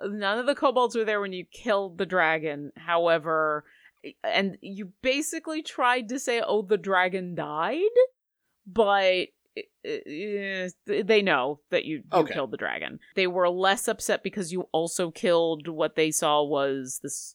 [0.03, 2.73] None of the kobolds were there when you killed the dragon.
[2.77, 3.65] However,
[4.23, 7.81] and you basically tried to say, "Oh, the dragon died,"
[8.67, 9.29] but
[9.85, 12.35] they know that you, you Okay.
[12.35, 12.99] killed the dragon.
[13.17, 17.35] They were less upset because you also killed what they saw was this.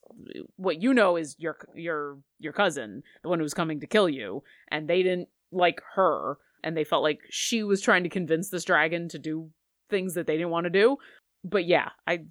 [0.56, 4.10] What you know is your your your cousin, the one who was coming to kill
[4.10, 8.50] you, and they didn't like her, and they felt like she was trying to convince
[8.50, 9.50] this dragon to do
[9.90, 10.98] things that they didn't want to do.
[11.44, 12.22] But yeah, I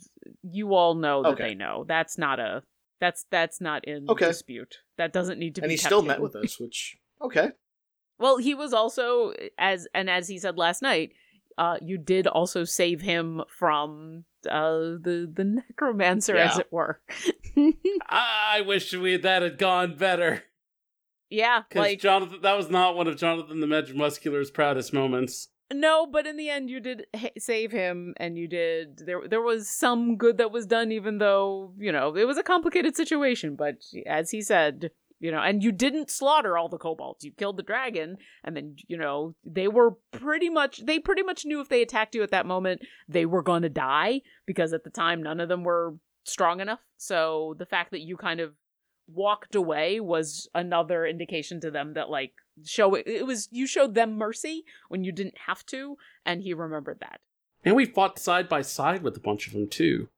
[0.43, 1.49] you all know that Okay.
[1.51, 1.85] they know.
[1.87, 2.63] That's not a
[3.01, 4.29] that's that's not in Okay.
[4.29, 4.79] dispute.
[4.97, 7.51] That doesn't need to and be And he still met with us, which okay.
[8.19, 11.13] Well, he was also as and as he said last night,
[11.59, 17.01] uh you did also save him from uh the the necromancer as it were.
[18.09, 20.45] I wish we that had gone better.
[21.31, 25.49] yeah, Because like Jonathan, that was not one of Jonathan the Magimuscular's proudest moments.
[25.73, 29.41] no, but in the end you did ha- save him and you did there there
[29.41, 33.57] was some good that was done even though, you know, it was a complicated situation,
[33.57, 34.91] but as he said,
[35.25, 37.25] you know, and you didn't slaughter all the kobolds.
[37.25, 41.47] You killed the dragon, and then you know they were pretty much they pretty much
[41.47, 44.85] knew if they attacked you at that moment they were going to die because at
[44.85, 45.95] the time none of them were
[46.25, 46.81] strong enough.
[46.99, 48.53] So the fact that you kind of
[49.09, 53.95] walked away was another indication to them that like show it, it was you showed
[53.95, 55.97] them mercy when you didn't have to,
[56.27, 57.21] and he remembered that.
[57.65, 60.11] And we fought side by side with a bunch of them too.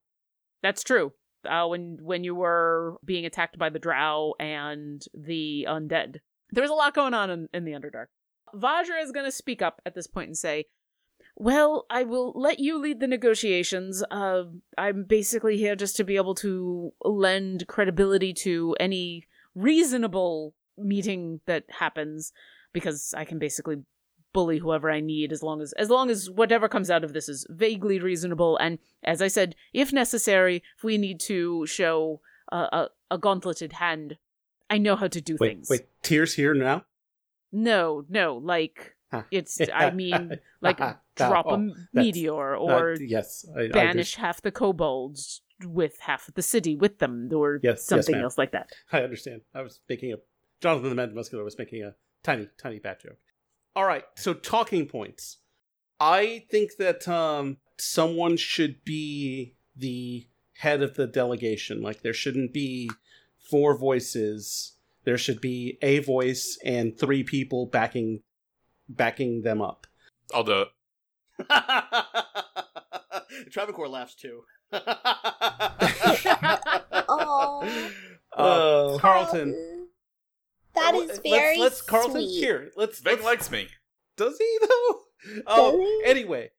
[0.64, 1.12] That's true.
[1.46, 6.16] Uh, when when you were being attacked by the drow and the undead,
[6.50, 8.06] there was a lot going on in, in the Underdark.
[8.54, 10.66] Vajra is going to speak up at this point and say,
[11.34, 14.04] "Well, I will let you lead the negotiations.
[14.10, 14.44] Uh,
[14.78, 21.64] I'm basically here just to be able to lend credibility to any reasonable meeting that
[21.70, 22.32] happens,
[22.72, 23.78] because I can basically
[24.36, 27.26] bully whoever I need as long as as long as whatever comes out of this
[27.34, 32.20] is vaguely reasonable and as I said, if necessary, if we need to show
[32.52, 34.18] a, a, a gauntleted hand,
[34.68, 35.70] I know how to do Wait, things.
[35.70, 36.84] wait, tears here now?
[37.52, 38.94] No, no, like
[39.30, 39.58] it's.
[39.74, 44.42] I mean, like Ah, drop oh, a meteor or uh, yes, I, I banish half
[44.42, 48.24] the kobolds with half of the city with them, or Yes, yes, something ma'am.
[48.24, 48.66] else like that.
[48.92, 49.40] I understand.
[49.54, 50.16] I was making a
[50.60, 53.18] Jonathan the Magimuscular was making a tiny, tiny bad joke.
[53.76, 55.36] All right, so talking points.
[56.00, 60.26] I think that um, someone should be the
[60.58, 61.82] head of the delegation.
[61.82, 62.90] Like there shouldn't be
[63.50, 64.78] four voices.
[65.04, 68.22] There should be a voice and three people backing
[68.88, 69.86] backing them up.
[70.32, 70.68] I'll do it.
[73.50, 74.44] Travancore laughs too.
[77.08, 77.62] Oh,
[78.36, 79.54] Uh, Carlton.
[80.76, 82.38] That Oh, let's- very let's, Carlton sweet.
[82.38, 82.70] here.
[82.76, 83.68] Let's, Ving let's likes me.
[84.16, 85.00] Does he though?
[85.46, 86.02] Does Um, he?
[86.04, 86.50] anyway,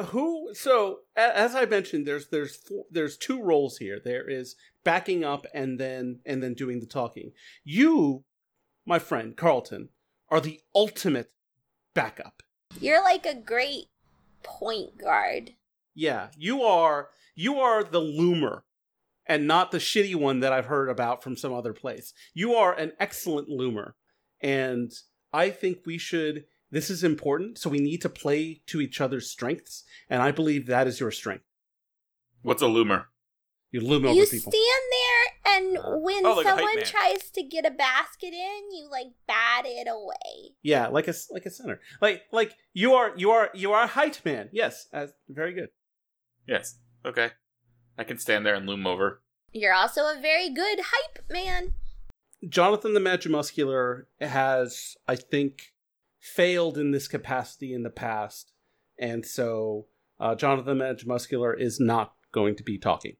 [0.00, 0.54] who?
[0.54, 4.00] So as I mentioned, there's there's four, there's two roles here.
[4.02, 7.32] There is backing up and then and then doing the talking.
[7.64, 8.24] You,
[8.86, 9.90] my friend Carlton,
[10.30, 11.30] are the ultimate
[11.94, 12.42] backup.
[12.80, 13.86] You're like a great
[14.42, 15.52] point guard.
[15.94, 18.62] Yeah, you are you are the loomer
[19.28, 22.12] and not the shitty one that I've heard about from some other place.
[22.34, 23.92] You are an excellent loomer
[24.40, 24.92] and
[25.32, 29.30] I think we should this is important so we need to play to each other's
[29.30, 31.44] strengths and I believe that is your strength.
[32.42, 33.06] What's a loomer?
[33.72, 34.52] You loom over You people.
[34.52, 39.08] stand there, and when Oh, like someone tries to get a basket in, you like
[39.26, 40.54] bat it away.
[40.62, 41.80] yeah, like a s- like a center.
[42.00, 44.48] Like like you are you are you are a height man.
[44.52, 45.70] Yes, uh, very good.
[46.46, 46.76] Yes.
[47.04, 47.32] Okay.
[47.98, 49.22] I can stand there and loom over.
[49.52, 51.72] You're also a very good hype man.
[52.48, 55.72] Jonathan the Magimuscular has, I think,
[56.20, 58.52] failed in this capacity in the past,
[58.98, 59.86] and so
[60.20, 63.16] uh, Jonathan the Magimuscular is not going to be talking.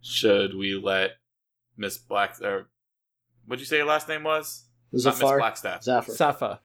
[0.00, 1.12] Should we let
[1.76, 2.68] Miss Black or
[3.46, 4.66] what'd you say your last name was?
[4.92, 5.40] Not Miss Zafar.
[5.40, 5.82] Blackstaff.
[5.82, 6.14] Zafar.
[6.14, 6.60] Safa.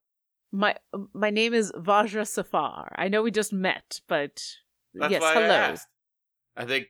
[0.52, 0.76] My
[1.14, 2.90] my name is Vajra Safahr.
[2.96, 4.44] I know we just met, but
[4.94, 5.46] That's yes, why hello.
[5.46, 5.88] I asked.
[6.56, 6.88] I think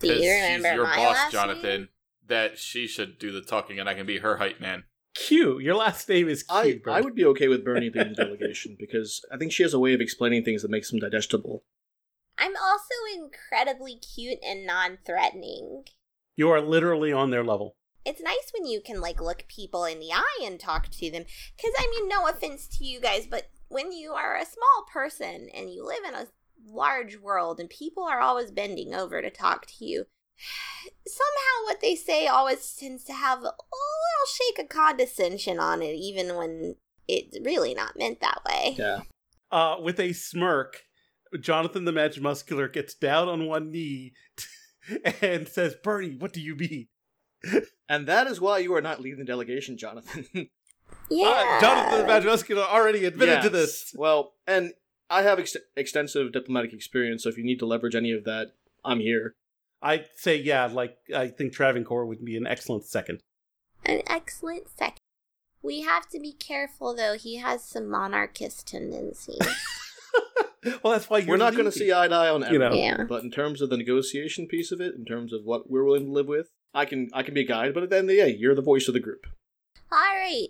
[0.00, 1.88] Do you because she's your my boss, last Jonathan, name?
[2.28, 4.84] that she should do the talking and I can be her hype man.
[5.14, 5.60] Q.
[5.60, 6.82] Your last name is Q.
[6.86, 6.90] I.
[6.90, 9.78] I would be okay with Bernie being the delegation because I think she has a
[9.78, 11.64] way of explaining things that makes them digestible.
[12.36, 15.84] I'm also incredibly cute and non-threatening.
[16.36, 17.76] You are literally on their level.
[18.04, 21.24] It's nice when you can like look people in the eye and talk to them.
[21.60, 25.48] Cause I mean, no offense to you guys, but when you are a small person
[25.54, 26.26] and you live in a
[26.66, 30.04] large world and people are always bending over to talk to you,
[31.06, 33.54] somehow what they say always tends to have a little
[34.36, 36.76] shake of condescension on it, even when
[37.08, 38.76] it's really not meant that way.
[38.78, 39.00] Yeah.
[39.50, 40.82] Uh, with a smirk,
[41.40, 44.12] Jonathan the Magimuscular gets down on one knee
[45.22, 46.88] and says, Bernie, what do you mean?
[47.86, 50.26] And that is why you are not leading the delegation, Jonathan.
[51.10, 51.58] Yeah.
[51.58, 53.92] Uh, Jonathan the Magimuscular already admitted to this.
[53.94, 54.72] Well, and
[55.10, 58.52] I have ex- extensive diplomatic experience, so if you need to leverage any of that,
[58.84, 59.34] I'm here.
[59.82, 63.20] I'd say, yeah, like, I think Travancore would be an excellent second.
[63.84, 64.98] An excellent second.
[65.62, 67.14] We have to be careful, though.
[67.14, 69.38] He has some monarchist tendencies.
[70.82, 72.66] well, that's why you're We're not going to see eye to eye on You know.
[72.66, 73.04] everything, Yeah.
[73.04, 76.06] but in terms of the negotiation piece of it, in terms of what we're willing
[76.06, 77.74] to live with, I can I can be a guide.
[77.74, 79.26] But at the end of the day, you're the voice of the group.
[79.92, 80.48] All right.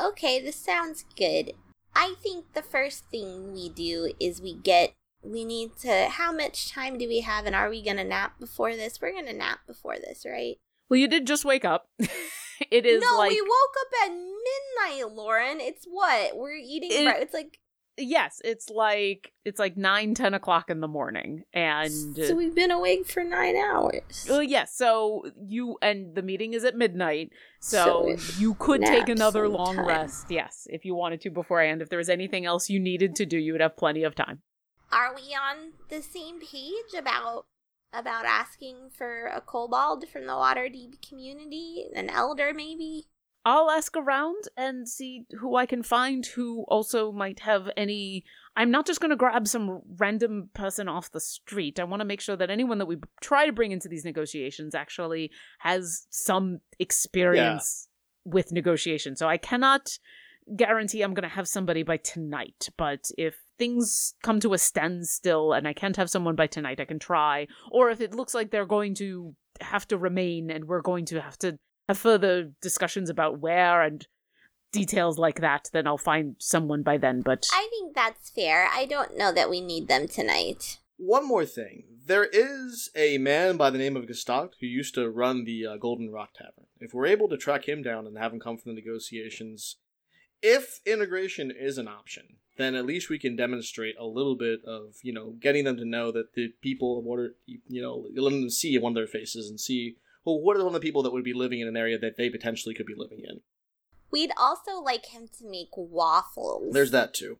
[0.00, 1.52] Okay, this sounds good.
[1.96, 4.94] I think the first thing we do is we get.
[5.22, 6.08] We need to.
[6.10, 9.00] How much time do we have, and are we gonna nap before this?
[9.00, 10.56] We're gonna nap before this, right?
[10.88, 11.88] Well, you did just wake up.
[11.98, 15.60] it is no, like we woke up at midnight, Lauren.
[15.60, 16.90] It's what we're eating.
[16.92, 17.22] It- right?
[17.22, 17.58] It's like
[17.96, 22.70] yes, it's like it's like nine, ten o'clock in the morning, and so we've been
[22.70, 24.26] awake for nine hours.
[24.28, 24.74] Well, yes.
[24.74, 27.30] So you and the meeting is at midnight,
[27.60, 29.86] so, So you could take another long sometime.
[29.86, 30.26] rest.
[30.30, 31.82] Yes, if you wanted to beforehand.
[31.82, 34.42] If there was anything else you needed to do, you would have plenty of time.
[34.92, 37.46] Are we on the same page about
[37.92, 43.06] about asking for a kobold from the Waterdeep community, an elder maybe?
[43.46, 48.24] I'll ask around and see who I can find who also might have any.
[48.56, 51.78] I'm not just going to grab some random person off the street.
[51.78, 54.74] I want to make sure that anyone that we try to bring into these negotiations
[54.74, 55.30] actually
[55.60, 57.86] has some experience
[58.24, 59.14] with negotiation.
[59.14, 59.90] So I cannot
[60.56, 65.52] guarantee I'm going to have somebody by tonight, but if things come to a standstill
[65.52, 67.46] and I can't have someone by tonight, I can try.
[67.70, 71.20] Or if it looks like they're going to have to remain and we're going to
[71.20, 74.06] have to have further discussions about where and
[74.72, 77.22] details like that, then I'll find someone by then.
[77.22, 78.68] But I think that's fair.
[78.72, 80.78] I don't know that we need them tonight.
[80.98, 81.84] One more thing.
[82.06, 85.76] There is a man by the name of Gestalk who used to run the uh,
[85.76, 86.66] Golden Rock Tavern.
[86.78, 89.76] If we're able to track him down and have him come for the negotiations,
[90.42, 94.94] if integration is an option, then at least we can demonstrate a little bit of,
[95.02, 98.48] you know, getting them to know that the people of water, you know, let them
[98.48, 99.96] see one of their faces and see,
[100.26, 102.16] well, what are one of the people that would be living in an area that
[102.18, 103.40] they potentially could be living in?
[104.10, 106.74] We'd also like him to make waffles.
[106.74, 107.38] There's that too.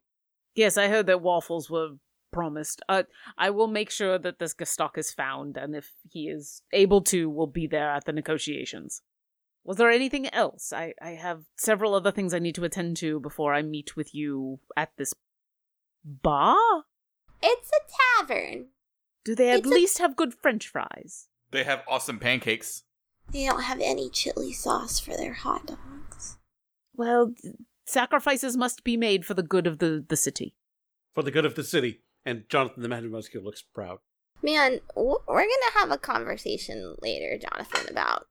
[0.55, 1.97] yes, I heard that waffles were
[2.32, 2.80] promised.
[2.89, 3.03] Uh,
[3.39, 7.28] I will make sure that this Gestalk is found, and if he is able to,
[7.30, 9.03] we'll be there at the negotiations.
[9.64, 10.72] Was there anything else?
[10.72, 14.14] I, I have several other things I need to attend to before I meet with
[14.14, 15.12] you at this
[16.05, 16.57] bar.
[17.43, 18.66] It's a tavern.
[19.24, 21.28] Do they at It's a- least have good French fries?
[21.57, 22.82] They have awesome pancakes.
[23.32, 26.36] They don't have any chili sauce for their hot dogs.
[26.94, 27.32] Well,
[27.86, 30.54] sacrifices must be made for the good of the, the city.
[31.14, 32.02] For the good of the city.
[32.26, 34.00] And Jonathan the Magimuscular looks proud.
[34.42, 38.26] Man, we're gonna have a conversation later, Jonathan, about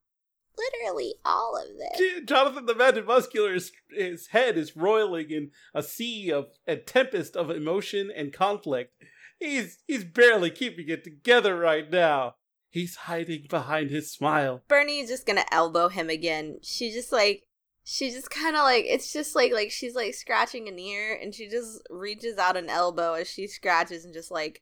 [0.55, 2.21] literally all of this.
[2.26, 7.49] Jonathan the Magimuscular, is, his head is roiling in a sea of a tempest of
[7.49, 8.93] emotion and conflict.
[9.39, 12.36] He's he's barely keeping it together right now.
[12.76, 14.61] He's hiding behind his smile.
[14.67, 16.57] Bernie is just gonna elbow him again.
[16.61, 17.43] She just like
[17.86, 21.34] she just kind of like it's just like like she's like scratching an ear and
[21.34, 24.61] she just reaches out an elbow as she scratches and just like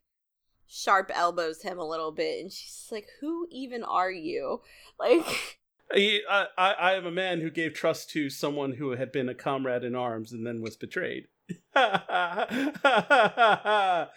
[0.68, 4.60] sharp elbows him a little bit and she's like who even are you
[5.00, 5.58] like
[5.92, 9.34] I, I, I am a man who gave trust to someone who had been a
[9.34, 11.26] comrade in arms and then was betrayed.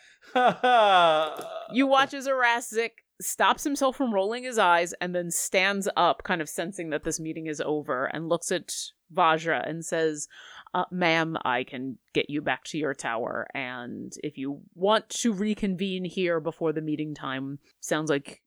[1.73, 2.91] You watch as Eraszik
[3.22, 7.20] stops himself from rolling his eyes and then stands up, kind of sensing that this
[7.20, 8.74] meeting is over, and looks at
[9.13, 10.28] Vajra and says,
[10.74, 15.34] uh, Ma'am, I can get you back to your tower, and if you want to
[15.34, 18.41] reconvene here before the meeting time, sounds like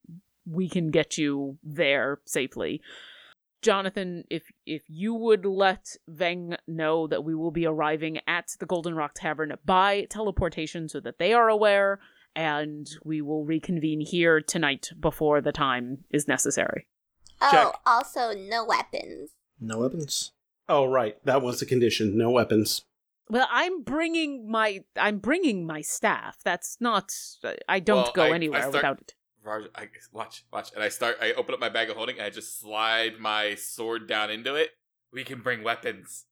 [0.45, 2.81] we can get you there safely.
[3.61, 8.65] Jonathan, if if you would let Veng know that we will be arriving at the
[8.65, 11.99] Golden Rock Tavern by teleportation so that they are aware,
[12.35, 16.87] and we will reconvene here tonight before the time is necessary.
[17.41, 17.81] oh Check.
[17.85, 20.31] also no weapons No weapons.
[20.69, 22.17] oh right, that was the condition.
[22.17, 22.83] No weapons.
[23.29, 26.37] Well, I'm bringing my I'm bringing my staff.
[26.43, 27.11] That's not
[27.69, 29.15] I don't Well, go I- I anywhere start- without it.
[29.43, 31.17] Raj, I, watch, watch, and I start.
[31.19, 34.53] I open up my bag of holding, and I just slide my sword down into
[34.53, 34.69] it.
[35.11, 36.25] We can bring weapons.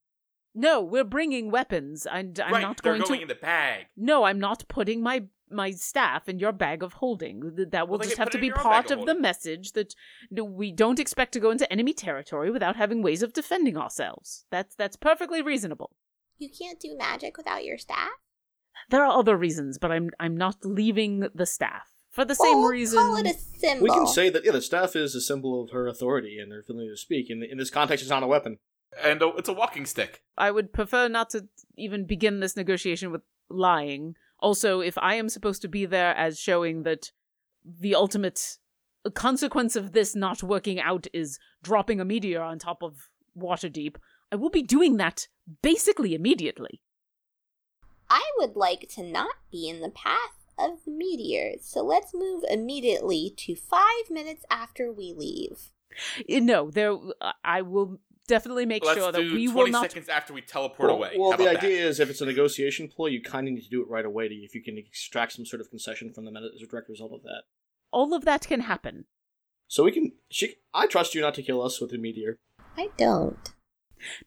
[0.53, 3.21] No, we're bringing weapons, and I'm right, not they're going, going to.
[3.23, 3.87] in the bag.
[3.97, 7.41] No, I'm not putting my my staff and your bag of holding.
[7.71, 9.93] That will Well, just have to be part of of the message that
[10.31, 14.45] we don't expect to go into enemy territory without having ways of defending ourselves.
[14.51, 15.91] That's that's perfectly reasonable.
[16.37, 18.11] you can't do magic without your staff
[18.89, 22.97] There are other reasons, but I'm I'm not leaving the staff for the same reason.
[22.99, 25.69] call it a symbol We can say that yeah, the staff is a symbol of
[25.71, 27.29] her authority and her ability to speak.
[27.29, 28.57] In, in this context, it's not a weapon.
[29.03, 30.23] And uh, it's a walking stick.
[30.37, 31.47] I would prefer not to
[31.77, 34.15] even begin this negotiation with lying.
[34.39, 37.11] Also, if I am supposed to be there as showing that
[37.63, 38.57] the ultimate
[39.13, 43.95] consequence of this not working out is dropping a meteor on top of Waterdeep,
[44.31, 45.27] I will be doing that
[45.61, 46.81] basically immediately.
[48.09, 52.43] I would like to not be in the path of the meteors, so let's move
[52.49, 55.71] immediately to five minutes after we leave.
[56.19, 56.97] Uh, No, there.
[57.43, 59.79] I will definitely make Let's sure that we will not.
[59.79, 61.15] Twenty seconds after we teleport well, away.
[61.17, 61.89] well, How the idea that?
[61.89, 64.29] is if it's a negotiation ploy, you kind of need to do it right away
[64.29, 67.11] to, if you can extract some sort of concession from them as a direct result
[67.11, 67.43] of that.
[67.91, 69.05] All of that can happen.
[69.67, 70.13] So we can.
[70.29, 72.37] She, I trust you not to kill us with a meteor.
[72.77, 73.53] I don't.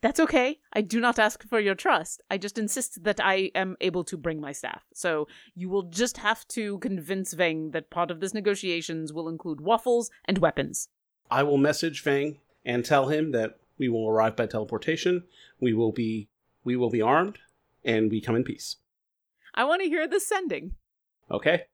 [0.03, 0.59] That's okay.
[0.73, 2.21] I do not ask for your trust.
[2.31, 4.85] I just insist that I am able to bring my staff.
[4.93, 9.63] So you will just have to convince Veng that part of this negotiations will include
[9.63, 10.89] waffles and weapons.
[11.31, 15.25] I will message Fang and tell him that we will arrive by teleportation.
[15.61, 16.29] We will be
[16.65, 17.39] we will be armed,
[17.85, 18.77] and we come in peace.
[19.55, 20.75] I want to hear the sending.
[21.31, 21.65] Okay.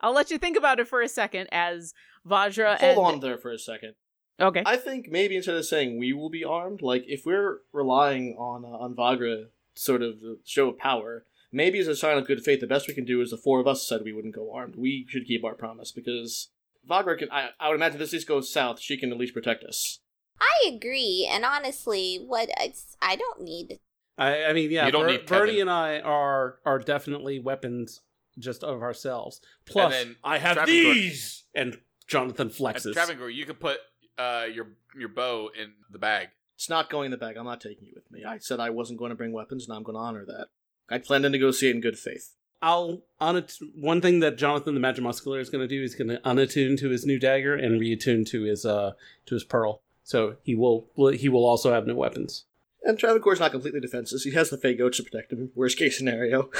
[0.00, 1.94] I'll let you think about it for a second as
[2.28, 3.94] Vajra Hold and on there for a second.
[4.40, 4.62] Okay.
[4.66, 8.64] I think maybe instead of saying we will be armed, like if we're relying on
[8.64, 12.42] uh, on Vajra sort of the show of power, maybe as a sign of good
[12.42, 14.52] faith, the best we can do is the four of us said we wouldn't go
[14.52, 14.76] armed.
[14.76, 16.48] We should keep our promise because
[16.88, 17.28] Vajra can.
[17.30, 20.00] I, I would imagine if this goes south, she can at least protect us.
[20.40, 23.78] I agree, and honestly, what it's, I don't need.
[24.18, 28.00] I, I mean, yeah, You don't Ber- need Bernie and I are are definitely weapons
[28.38, 29.40] just of ourselves.
[29.66, 32.92] Plus, then I have Travancore- these, and Jonathan And flexes.
[32.92, 33.78] Travancore, you could put
[34.18, 34.68] uh, your
[34.98, 36.28] your bow in the bag.
[36.56, 37.36] It's not going in the bag.
[37.36, 38.24] I'm not taking you with me.
[38.24, 40.48] I said I wasn't going to bring weapons, and I'm going to honor that.
[40.88, 42.34] I plan to negotiate in good faith.
[42.62, 46.18] I'll unat- one thing that Jonathan the Magimuscular is going to do is going to
[46.20, 48.92] unattune to his new dagger and reattune to his uh
[49.26, 49.82] to his pearl.
[50.04, 52.44] So he will he will also have no weapons.
[52.84, 54.24] And Travancore's not completely defenseless.
[54.24, 55.50] He has the Fey Goats to protect him.
[55.54, 56.50] Worst case scenario.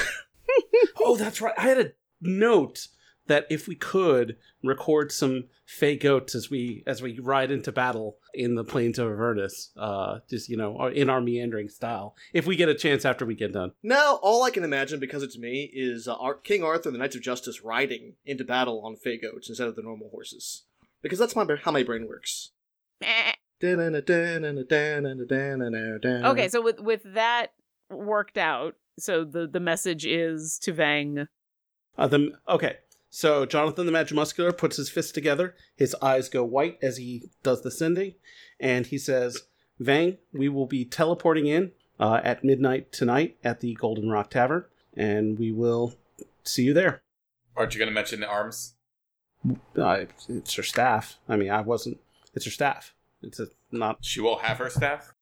[0.99, 1.53] oh, that's right.
[1.57, 2.87] I had a note
[3.27, 8.17] that if we could record some fey goats as we as we ride into battle
[8.33, 12.55] in the plains of Avernus, uh, just you know, in our meandering style, if we
[12.55, 13.71] get a chance after we get done.
[13.83, 16.99] Now, all I can imagine, because it's me, is uh, Ar- King Arthur and the
[16.99, 20.63] Knights of Justice riding into battle on Fey Goats instead of the normal horses.
[21.01, 22.51] Because that's my how my brain works.
[23.01, 23.35] Okay,
[26.25, 27.53] Okay, so with with that
[27.89, 31.27] worked out, so the the message is to Vang
[31.97, 32.77] Uh, the okay.
[33.09, 35.55] So Jonathan the Magimuscular puts his fists together.
[35.77, 38.15] His eyes go white as he does the sending,
[38.59, 39.43] and he says,
[39.79, 44.65] "Vang, we will be teleporting in uh, at midnight tonight at the Golden Rock Tavern,
[44.97, 45.95] and we will
[46.43, 47.01] see you there."
[47.55, 48.73] Aren't you going to mention the arms?
[49.77, 51.17] Uh, it's her staff.
[51.29, 51.99] I mean, I wasn't.
[52.35, 52.93] It's her staff.
[53.21, 53.99] It's a, not.
[54.01, 55.13] She will have her staff.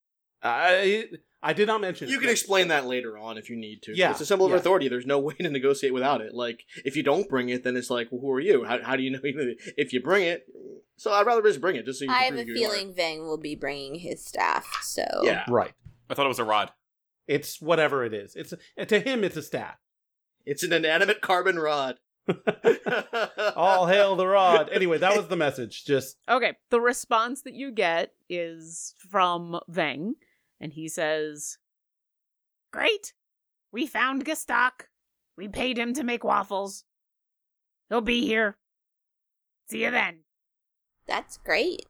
[0.42, 1.06] I
[1.42, 2.10] I did not mention.
[2.10, 2.22] You it.
[2.22, 3.96] can explain that later on if you need to.
[3.96, 4.58] Yeah, It's a symbol of yeah.
[4.58, 4.88] authority.
[4.88, 6.34] There's no way to negotiate without it.
[6.34, 8.64] Like, if you don't bring it, then it's like, well, who are you?
[8.64, 9.20] How, how do you know?
[9.78, 10.46] If you bring it,
[10.98, 12.60] so I'd rather just bring it, just so you I can have a prove are.
[12.60, 14.66] feeling Vang will be bringing his staff.
[14.84, 15.44] So Yeah.
[15.50, 15.72] right.
[16.10, 16.72] I thought it was a rod.
[17.28, 18.36] It's whatever it is.
[18.36, 19.24] It's a, to him.
[19.24, 19.76] It's a staff.
[20.46, 22.00] It's an inanimate carbon rod.
[23.56, 24.70] All hail the rod.
[24.72, 25.84] Anyway, that was the message.
[25.86, 30.14] Just Okay, the response that you get is from Veng,
[30.60, 31.58] and he says,
[32.72, 33.14] Great!
[33.72, 34.88] We found Gestak.
[35.38, 36.84] We paid him to make waffles.
[37.90, 38.58] He'll be here.
[39.70, 40.20] See you then.
[41.08, 41.86] that's great.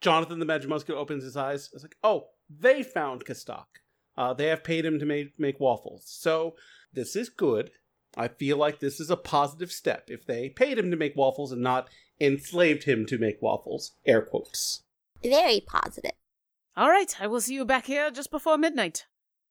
[0.00, 1.68] Jonathan the Magimuscular opens his eyes.
[1.72, 3.66] It's like, oh, they found Kastak.
[4.16, 6.04] Uh, they have paid him to make make waffles.
[6.06, 6.54] So
[6.92, 7.70] this is good.
[8.18, 10.10] I feel like this is a positive step.
[10.10, 11.88] If they paid him to make waffles and not
[12.20, 14.82] enslaved him to make waffles, air quotes.
[15.22, 16.12] Very positive.
[16.76, 19.06] All right, I will see you back here just before midnight.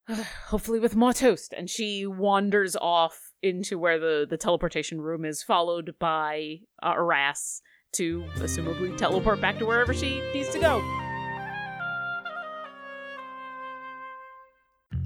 [0.48, 1.54] Hopefully with more toast.
[1.56, 7.62] And she wanders off into where the, the teleportation room is, followed by uh, Aras
[7.94, 10.82] to assumably teleport back to wherever she needs to go.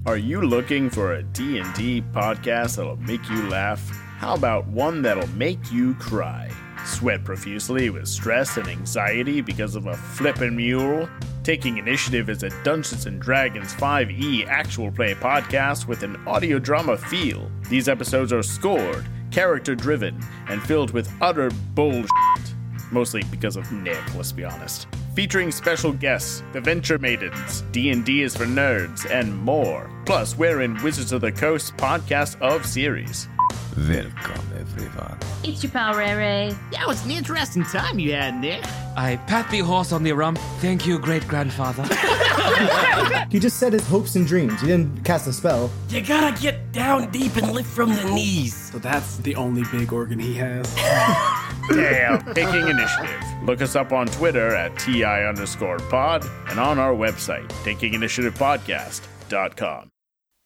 [0.04, 3.88] Are you looking for a D&D podcast that'll make you laugh?
[4.18, 6.50] How about one that'll make you cry?
[6.84, 11.08] Sweat profusely with stress and anxiety because of a flippin' mule?
[11.44, 16.96] Taking Initiative is a Dungeons & Dragons 5e actual play podcast with an audio drama
[16.96, 17.48] feel.
[17.70, 22.08] These episodes are scored, character driven, and filled with utter bullshit.
[22.90, 24.88] Mostly because of Nick, let's be honest.
[25.14, 29.90] Featuring special guests, the Venture Maidens, D&D is for nerds, and more.
[30.06, 33.28] Plus, we're in Wizards of the Coast podcast of series.
[33.76, 35.16] Welcome, everyone.
[35.42, 36.54] It's your pal Ray Ray.
[36.72, 38.62] That was an interesting time you had, Nick.
[38.96, 40.36] I pat the horse on the rump.
[40.60, 41.88] Thank you, great grandfather.
[43.30, 44.60] He just said his hopes and dreams.
[44.60, 45.70] He didn't cast a spell.
[45.88, 48.54] You gotta get down deep and lift from the knees.
[48.70, 50.66] So that's the only big organ he has.
[51.70, 53.22] Damn, taking initiative.
[53.44, 59.91] Look us up on Twitter at TI underscore pod and on our website, takinginitiativepodcast.com.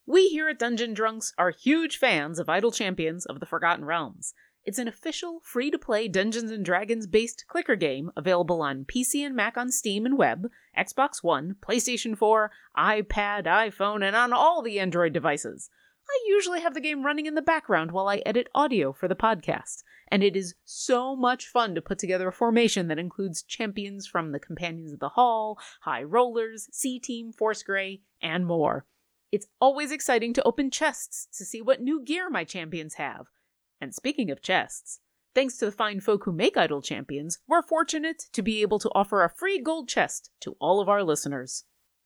[0.08, 4.34] We here at Dungeon Drunks are huge fans of Idle Champions of the Forgotten Realms.
[4.64, 9.26] It's an official, free to play Dungeons and Dragons based clicker game available on PC
[9.26, 10.48] and Mac on Steam and web,
[10.78, 15.70] Xbox One, PlayStation 4, iPad, iPhone, and on all the Android devices.
[16.08, 19.16] I usually have the game running in the background while I edit audio for the
[19.16, 24.06] podcast, and it is so much fun to put together a formation that includes champions
[24.06, 28.86] from the Companions of the Hall, High Rollers, C Team, Force Grey, and more.
[29.36, 33.26] It's always exciting to open chests to see what new gear my champions have.
[33.82, 35.00] And speaking of chests,
[35.34, 38.90] thanks to the fine folk who make Idle Champions, we're fortunate to be able to
[38.94, 41.64] offer a free gold chest to all of our listeners.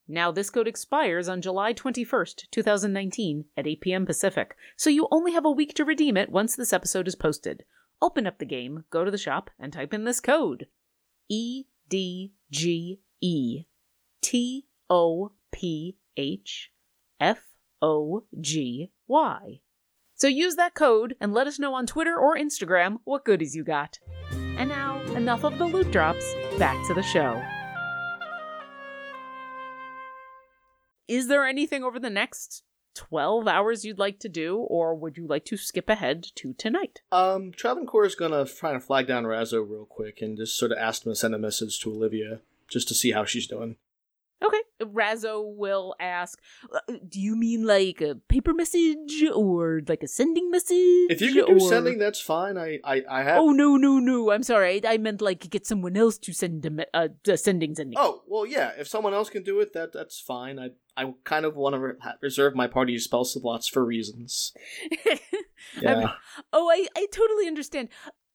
[0.08, 4.06] Now, this code expires on July 21st, 2019, at 8 p.m.
[4.06, 7.62] Pacific, so you only have a week to redeem it once this episode is posted.
[8.02, 10.66] Open up the game, go to the shop, and type in this code
[11.28, 13.66] E D G E
[14.20, 16.72] T O P H
[17.20, 17.40] F
[17.82, 19.60] O G Y.
[20.14, 23.64] So use that code and let us know on Twitter or Instagram what goodies you
[23.64, 23.98] got.
[24.32, 26.24] And now, enough of the loot drops,
[26.58, 27.42] back to the show.
[31.08, 32.62] Is there anything over the next
[32.94, 37.00] 12 hours you'd like to do, or would you like to skip ahead to tonight?
[37.10, 40.78] Um, Travancore is gonna try and flag down Razzo real quick and just sort of
[40.78, 43.76] ask him to send a message to Olivia just to see how she's doing.
[44.42, 44.60] Okay.
[44.82, 46.38] Razzo will ask,
[46.72, 51.10] "Uh, Do you mean like a paper message or like a sending message?
[51.10, 52.56] If you can do or- sending, that's fine.
[52.56, 53.38] I, I, I have.
[53.38, 54.30] Oh, no, no, no.
[54.30, 54.80] I'm sorry.
[54.84, 57.98] I, I meant like get someone else to send a, me- uh, a sending, sending.
[57.98, 58.72] Oh well, yeah.
[58.78, 60.58] If someone else can do it, that that's fine.
[60.58, 64.52] I I kind of want to re- reserve my party's spell slots for reasons.
[65.04, 65.16] Yeah.
[65.86, 66.10] I mean,
[66.52, 67.88] oh, I, I totally understand.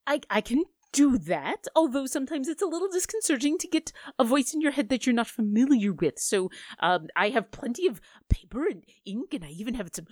[0.08, 0.64] I, I can
[0.96, 4.88] do that, although sometimes it's a little disconcerting to get a voice in your head
[4.89, 6.18] that you're not familiar with.
[6.18, 10.08] So um, I have plenty of paper and ink, and I even have some.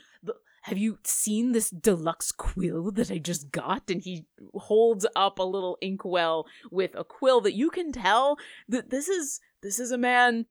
[0.64, 3.90] Have you seen this deluxe quill that I just got?
[3.90, 8.90] And he holds up a little inkwell with a quill that you can tell that
[8.90, 10.46] this is this is a man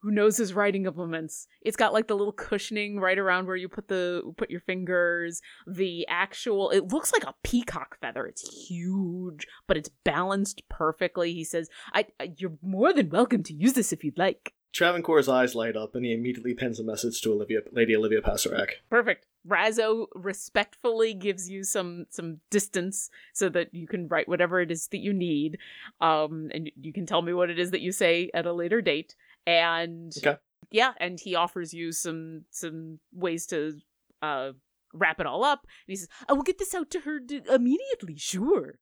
[0.00, 1.46] who knows his writing implements.
[1.62, 5.40] It's got like the little cushioning right around where you put the put your fingers.
[5.66, 8.26] The actual it looks like a peacock feather.
[8.26, 11.32] It's huge, but it's balanced perfectly.
[11.32, 15.28] He says, "I, I you're more than welcome to use this if you'd like." Travancore's
[15.28, 18.72] eyes light up, and he immediately pens a message to Olivia, Lady Olivia Passarak.
[18.90, 19.26] Perfect.
[19.46, 24.88] Razzo respectfully gives you some some distance so that you can write whatever it is
[24.88, 25.58] that you need,
[26.00, 28.82] um, and you can tell me what it is that you say at a later
[28.82, 29.16] date.
[29.48, 30.36] And Okay.
[30.70, 33.78] yeah, and he offers you some some ways to
[34.20, 34.52] uh
[34.92, 35.60] wrap it all up.
[35.64, 38.16] And he says, "I will get this out to her d- immediately.
[38.18, 38.78] Sure.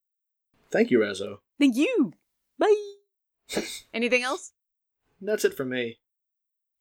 [0.73, 1.39] Thank you, Razzo.
[1.61, 2.13] Thank you.
[2.59, 2.75] Bye."
[3.95, 4.53] Anything else
[5.21, 5.99] That's it for me.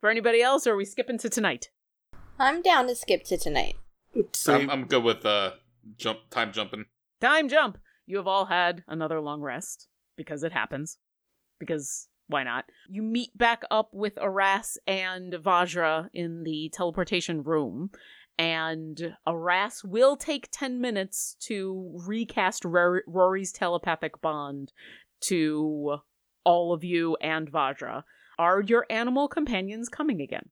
[0.02, 1.70] for anybody else, or are we skipping to tonight?
[2.40, 3.76] I'm down to skip to tonight.
[4.48, 5.52] I'm, I'm good with uh
[5.98, 6.86] jump time jumping.
[7.22, 7.78] Time jump.
[8.08, 10.98] You have all had another long rest because it happens.
[11.60, 12.66] Because why not?
[12.90, 17.92] You meet back up with Aras and Vajra in the teleportation room,
[18.38, 24.72] and Aras will take 10 minutes to recast Rory- Rary's telepathic bond
[25.22, 25.98] to
[26.44, 28.04] all of you and Vajra.
[28.38, 30.50] Are your animal companions coming again?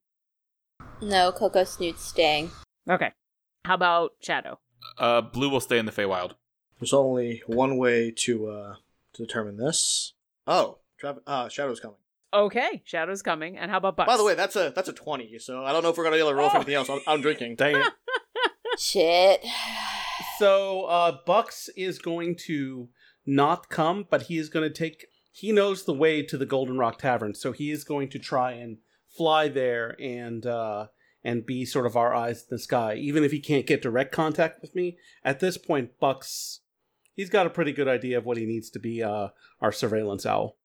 [1.02, 2.52] No, Coco Snoot's staying.
[2.90, 3.12] Okay.
[3.66, 4.60] How about Shadow?
[4.98, 6.34] Uh, Blue will stay in the Feywild.
[6.80, 8.76] There's only one way to uh
[9.14, 10.14] to determine this.
[10.48, 11.98] Oh, Trav- uh, Shadow's coming.
[12.34, 13.58] Okay, Shadow's coming.
[13.58, 14.08] And how about Bucks?
[14.08, 15.38] By the way, that's a that's a twenty.
[15.40, 16.90] So I don't know if we're gonna be able to roll for anything else.
[16.90, 17.56] I'm, I'm drinking.
[17.56, 17.94] Dang it.
[18.80, 19.46] Shit.
[20.40, 22.90] So uh, Bucks is going to
[23.26, 25.08] not come, but he is going to take.
[25.32, 28.52] He knows the way to the Golden Rock Tavern, so he is going to try
[28.52, 28.78] and
[29.16, 30.88] fly there and uh,
[31.24, 32.96] and be sort of our eyes in the sky.
[32.96, 36.62] Even if he can't get direct contact with me at this point, Bucks,
[37.16, 39.30] he's got a pretty good idea of what he needs to be uh,
[39.62, 40.58] our surveillance owl.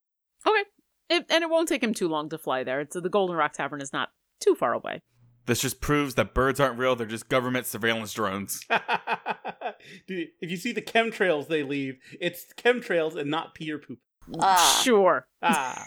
[1.09, 1.17] Okay.
[1.17, 2.81] It, and it won't take him too long to fly there.
[2.81, 5.01] It's, the Golden Rock Tavern is not too far away.
[5.45, 8.63] This just proves that birds aren't real; they're just government surveillance drones.
[10.07, 13.97] Dude, if you see the chemtrails they leave, it's chemtrails and not pee or poop.
[14.39, 14.81] Ah.
[14.83, 15.27] Sure.
[15.41, 15.85] Ah.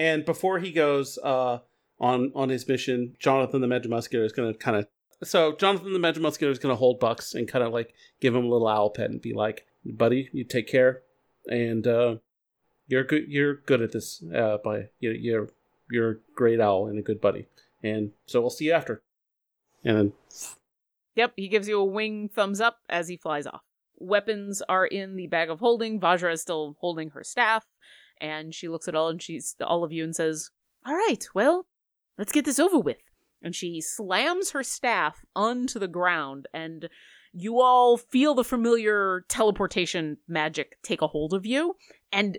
[0.00, 1.58] and before he goes uh,
[2.00, 4.88] on on his mission, Jonathan the Magimuscular is going to kind of.
[5.22, 8.44] So Jonathan the Magimuscular is going to hold Bucks and kind of like give him
[8.44, 11.02] a little owl pet and be like, "Buddy, you take care,
[11.46, 12.16] and uh,
[12.94, 13.24] you're good.
[13.28, 14.22] You're good at this.
[14.22, 15.48] Uh, by you, you're
[15.90, 17.46] you're a great owl and a good buddy.
[17.82, 19.02] And so we'll see you after."
[19.84, 20.12] And then
[21.16, 23.62] Yep, he gives you a wing thumbs up as he flies off.
[23.96, 26.00] Weapons are in the bag of holding.
[26.00, 27.66] Vajra is still holding her staff,
[28.20, 30.50] and she looks at all and she's all of you and says,
[30.86, 31.66] "All right, well,
[32.16, 33.02] let's get this over with."
[33.42, 36.88] And she slams her staff onto the ground, and
[37.32, 41.76] you all feel the familiar teleportation magic take a hold of you,
[42.12, 42.38] and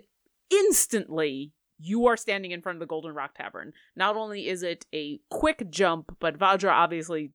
[0.50, 3.72] instantly you are standing in front of the Golden Rock Tavern.
[3.94, 7.32] Not only is it a quick jump, but Vajra obviously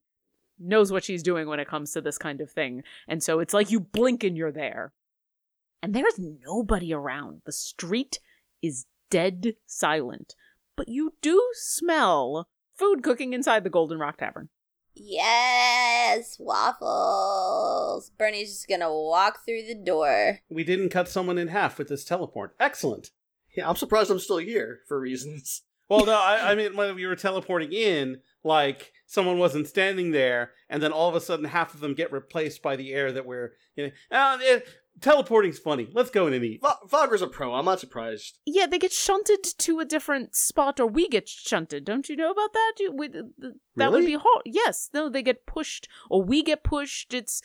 [0.58, 2.82] knows what she's doing when it comes to this kind of thing.
[3.08, 4.92] And so it's like you blink and you're there.
[5.82, 7.42] And there's nobody around.
[7.44, 8.18] The street
[8.62, 10.34] is dead silent.
[10.76, 14.48] But you do smell food cooking inside the Golden Rock Tavern.
[14.94, 18.10] Yes, waffles.
[18.18, 20.40] Bernie's just gonna walk through the door.
[20.50, 22.54] we didn't cut someone in half with this teleport.
[22.60, 23.10] Excellent.
[23.56, 25.62] Yeah, I'm surprised I'm still here for reasons.
[25.88, 30.52] Well, no, I, I mean when we were teleporting in, like someone wasn't standing there,
[30.70, 33.26] and then all of a sudden half of them get replaced by the air that
[33.26, 33.52] we're.
[33.76, 34.60] You know, uh, eh,
[35.00, 35.88] teleporting's funny.
[35.92, 36.60] Let's go in and eat.
[36.60, 37.54] Va- Vajra's a pro.
[37.54, 38.38] I'm not surprised.
[38.46, 41.84] Yeah, they get shunted to a different spot, or we get shunted.
[41.84, 42.72] Don't you know about that?
[42.78, 44.42] You, we, th- th- that would be hard.
[44.44, 47.14] Yes, no, they get pushed, or we get pushed.
[47.14, 47.42] It's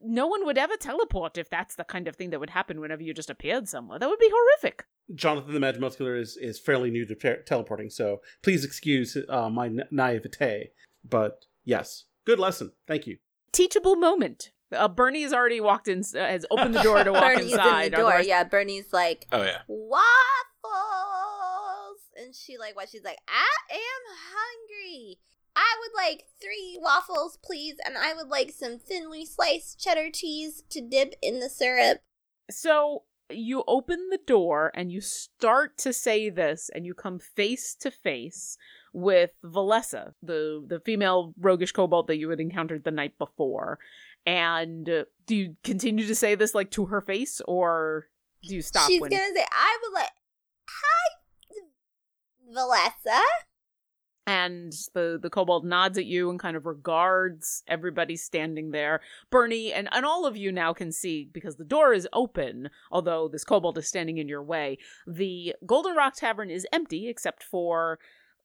[0.00, 3.02] no one would ever teleport if that's the kind of thing that would happen whenever
[3.02, 3.98] you just appeared somewhere.
[3.98, 4.84] That would be horrific.
[5.14, 9.68] Jonathan the Magimuscular is, is fairly new to te- teleporting, so please excuse uh, my
[9.68, 10.70] na- naivete.
[11.08, 12.72] But yes, good lesson.
[12.86, 13.18] Thank you.
[13.52, 14.50] Teachable moment.
[14.72, 17.84] Uh, Bernie has already walked in, uh, has opened the door to walk Bernie's inside.
[17.86, 18.06] in the door.
[18.06, 19.62] otherwise- Yeah, Bernie's like Oh yeah.
[20.80, 22.88] waffles, and she like what?
[22.88, 24.02] She's like, I am
[24.34, 25.18] hungry.
[25.56, 30.62] I would like three waffles, please, and I would like some thinly sliced cheddar cheese
[30.70, 31.98] to dip in the syrup.
[32.50, 37.74] So you open the door and you start to say this, and you come face
[37.80, 38.56] to face
[38.92, 43.78] with Valessa, the the female roguish kobold that you had encountered the night before.
[44.26, 48.06] And uh, do you continue to say this like to her face, or
[48.42, 48.88] do you stop?
[48.88, 49.10] She's when...
[49.10, 50.12] gonna say, I would like,
[50.68, 51.06] hi,
[52.54, 53.22] Valessa.
[54.26, 59.00] and the the kobold nods at you and kind of regards everybody standing there
[59.30, 63.28] bernie and, and all of you now can see because the door is open although
[63.28, 67.98] this kobold is standing in your way the golden rock tavern is empty except for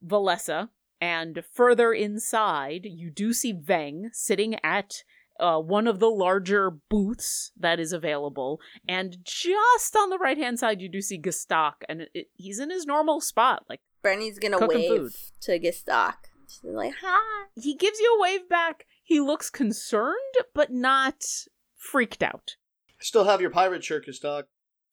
[0.05, 0.69] Valessa,
[1.01, 5.03] and further inside, you do see Veng sitting at
[5.39, 10.59] uh, one of the larger booths that is available, and just on the right hand
[10.59, 14.39] side, you do see Gestak, and it, it- he's in his normal spot, like Bernie's
[14.39, 15.11] gonna wave food.
[15.41, 16.15] to Gestak.
[16.47, 17.47] She's like, hi.
[17.55, 18.86] he gives you a wave back.
[19.03, 20.15] He looks concerned,
[20.53, 21.23] but not
[21.75, 22.55] freaked out.
[22.99, 24.45] I still have your pirate shirt, dog.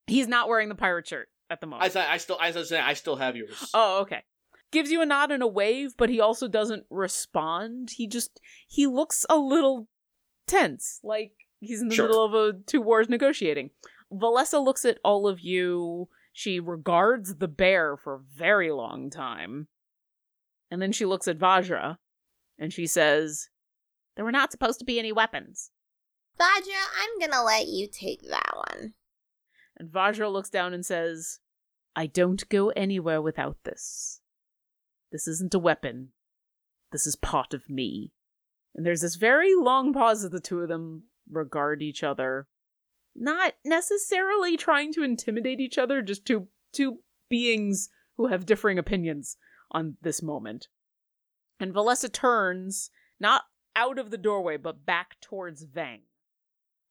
[0.07, 1.84] He's not wearing the pirate shirt at the moment.
[1.84, 3.70] I say I still as I was saying I still have yours.
[3.74, 4.22] Oh, okay.
[4.72, 7.90] Gives you a nod and a wave, but he also doesn't respond.
[7.97, 9.88] He just he looks a little
[10.53, 12.07] tense, like he's in the Sure.
[12.07, 13.71] middle of a two wars negotiating.
[14.13, 16.09] Valessa looks at all of you.
[16.33, 19.69] She regards the bear for a very long time.
[20.71, 21.99] And then she looks at Vajra
[22.59, 23.49] and she says,
[24.17, 25.71] There were not supposed to be any weapons.
[26.39, 28.95] Vajra, I'm gonna let you take that one.
[29.77, 31.41] And Vajra looks down and says,
[31.95, 34.21] I don't go anywhere without this.
[35.11, 36.13] This isn't a weapon.
[36.91, 38.13] This is part of me.
[38.75, 42.47] And there's this very long pause as the two of them regard each other.
[43.14, 49.37] Not necessarily trying to intimidate each other, just two two beings who have differing opinions
[49.70, 50.68] on this moment.
[51.61, 53.43] And Valessa turns, not
[53.77, 56.03] out of the doorway, but back towards Vang.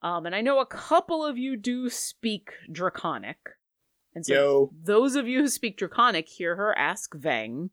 [0.01, 3.37] Um, and I know a couple of you do speak Draconic.
[4.15, 4.73] And so Yo.
[4.83, 7.69] those of you who speak Draconic hear her ask Vang.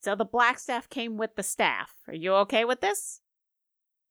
[0.00, 1.92] So the black staff came with the staff.
[2.08, 3.20] Are you okay with this?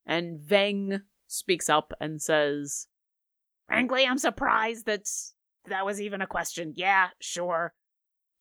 [0.06, 2.88] And Veng speaks up and says,
[3.68, 5.08] Frankly, I'm surprised that
[5.68, 6.74] that was even a question.
[6.76, 7.74] Yeah, sure.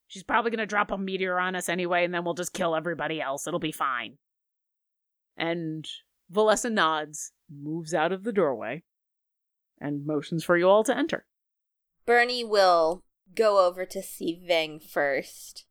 [0.07, 2.75] She's probably going to drop a meteor on us anyway, and then we'll just kill
[2.75, 3.47] everybody else.
[3.47, 4.17] It'll be fine.
[5.37, 5.87] And
[6.33, 8.85] Valessa nods, moves out of the doorway,
[9.79, 11.27] and motions for you all to enter.
[12.07, 15.67] Bernie will go over to see Veng first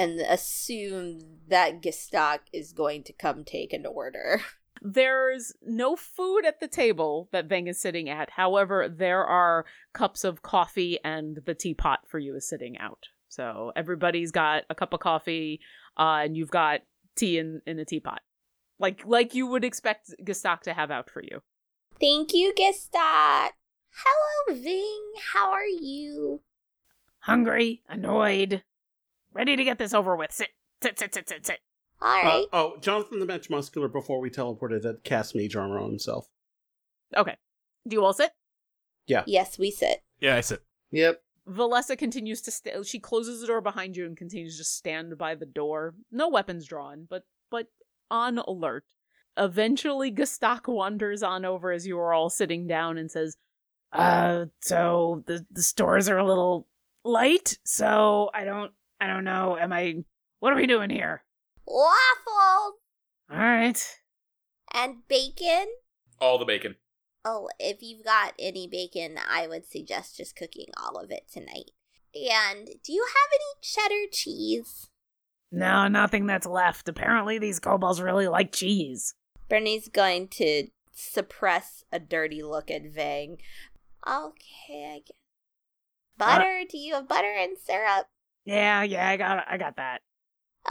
[0.00, 4.40] and assume that Gestak is going to come take an order.
[4.82, 8.30] There's no food at the table that Veng is sitting at.
[8.30, 13.08] However, there are cups of coffee and the teapot for you is sitting out.
[13.28, 15.60] So everybody's got a cup of coffee,
[15.98, 16.80] uh, and you've got
[17.14, 18.22] tea in, in a teapot.
[18.78, 21.42] Like like you would expect Gestak to have out for you.
[22.00, 23.50] Thank you, Gestak.
[23.92, 25.12] Hello, Ving.
[25.34, 26.40] How are you?
[27.20, 28.62] Hungry, annoyed,
[29.32, 30.32] ready to get this over with.
[30.32, 30.48] Sit,
[30.82, 31.58] sit, sit, sit, sit, sit.
[32.02, 35.90] All Uh, oh, Jonathan the Bench Muscular, before we teleported, had cast Mage Armor on
[35.90, 36.26] himself.
[37.16, 37.36] Okay.
[37.86, 38.30] Do you all sit?
[39.06, 39.24] Yeah.
[39.26, 40.02] Yes, we sit.
[40.20, 40.62] Yeah, I sit.
[40.92, 41.22] Yep.
[41.48, 45.34] Valessa continues to st- she closes the door behind you and continues to stand by
[45.34, 45.94] the door.
[46.10, 47.66] No weapons drawn, but but
[48.10, 48.84] on alert.
[49.36, 53.36] Eventually Gestak wanders on over as you are all sitting down and says,
[53.92, 56.68] "Uh, so the the stores are a little
[57.04, 59.56] light, so I don't I don't know.
[59.58, 60.04] Am I
[60.40, 61.24] What are we doing here?"
[61.66, 62.74] Waffles
[63.30, 63.96] All right.
[64.74, 65.66] and bacon.
[66.20, 66.76] All the bacon.
[67.24, 71.70] Oh, if you've got any bacon, I would suggest just cooking all of it tonight.
[72.14, 74.88] And do you have any cheddar cheese?
[75.52, 76.88] No, nothing that's left.
[76.88, 79.14] Apparently these kobolds really like cheese.
[79.48, 83.38] Bernie's going to suppress a dirty look at Vang.
[84.06, 85.16] Okay, I guess.
[86.18, 86.62] Uh, butter?
[86.70, 88.06] do you have butter and syrup?
[88.44, 90.02] Yeah, yeah, I got I got that.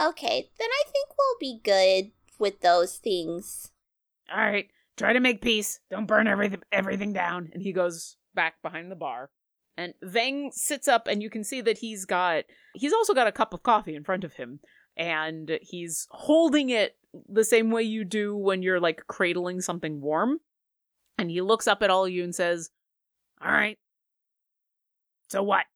[0.00, 3.70] Okay, then I think we'll be good with those things.
[4.32, 5.80] All right, try to make peace.
[5.90, 7.50] Don't burn everything everything down.
[7.52, 9.30] And he goes back behind the bar.
[9.76, 12.44] And Vang sits up, and you can see that he's got
[12.74, 14.60] he's also got a cup of coffee in front of him,
[14.96, 16.96] and he's holding it
[17.28, 20.40] the same way you do when you're like cradling something warm.
[21.18, 22.70] And he looks up at all of you and says,
[23.42, 23.78] "All right.
[25.28, 25.66] So what?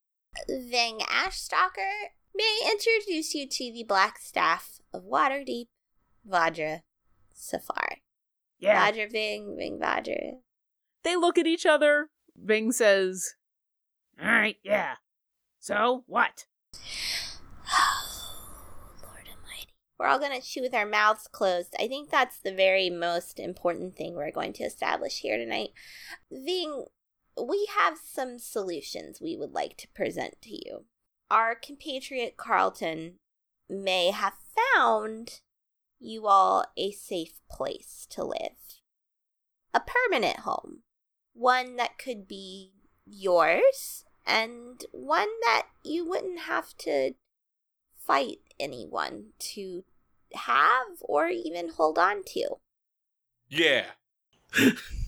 [0.49, 5.69] Vang Ashstalker, may I introduce you to the Black Staff of Waterdeep,
[6.29, 6.83] Vajra
[7.35, 7.99] Safahr.
[8.59, 10.41] Yeah." Vajra Ving, Ving Vajra.
[11.03, 12.11] They look at each other.
[12.37, 13.35] Ving says,
[14.21, 14.97] "All right, yeah.
[15.61, 16.47] So what?"
[19.03, 19.69] Lord Almighty.
[19.99, 21.75] We're all going to chew with our mouths closed.
[21.79, 25.71] I think that's the very most important thing we're going to establish here tonight.
[26.31, 26.87] Ving,
[27.37, 30.85] we have some solutions we would like to present to you.
[31.31, 33.15] Our compatriot Carlton
[33.69, 34.35] may have
[34.75, 35.41] found
[35.99, 38.81] you all a safe place to live.
[39.73, 40.83] A permanent home.
[41.33, 42.73] One that could be
[43.05, 47.15] yours, and one that you wouldn't have to
[47.99, 49.85] fight anyone to
[50.35, 52.57] have or even hold on to.
[53.49, 53.87] Yeah.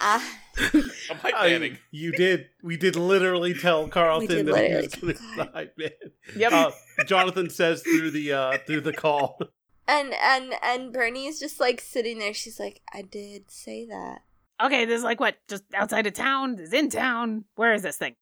[0.00, 0.20] Uh,
[1.10, 2.46] I'm hype I- you did.
[2.62, 5.90] We did literally tell Carlton did that he was going to be the hype man.
[6.36, 6.52] Yep.
[6.52, 6.70] Uh,
[7.06, 9.38] Jonathan says through the uh, through the call.
[9.88, 12.34] and and and Bernie's just like sitting there.
[12.34, 14.22] She's like, I did say that.
[14.62, 15.36] okay, this is like what?
[15.48, 16.56] Just outside of town?
[16.56, 17.44] This is in town?
[17.54, 18.16] Where is this thing?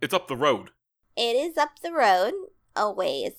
[0.00, 0.70] It's up the road.
[1.16, 2.32] It is up the road
[2.74, 3.32] a ways.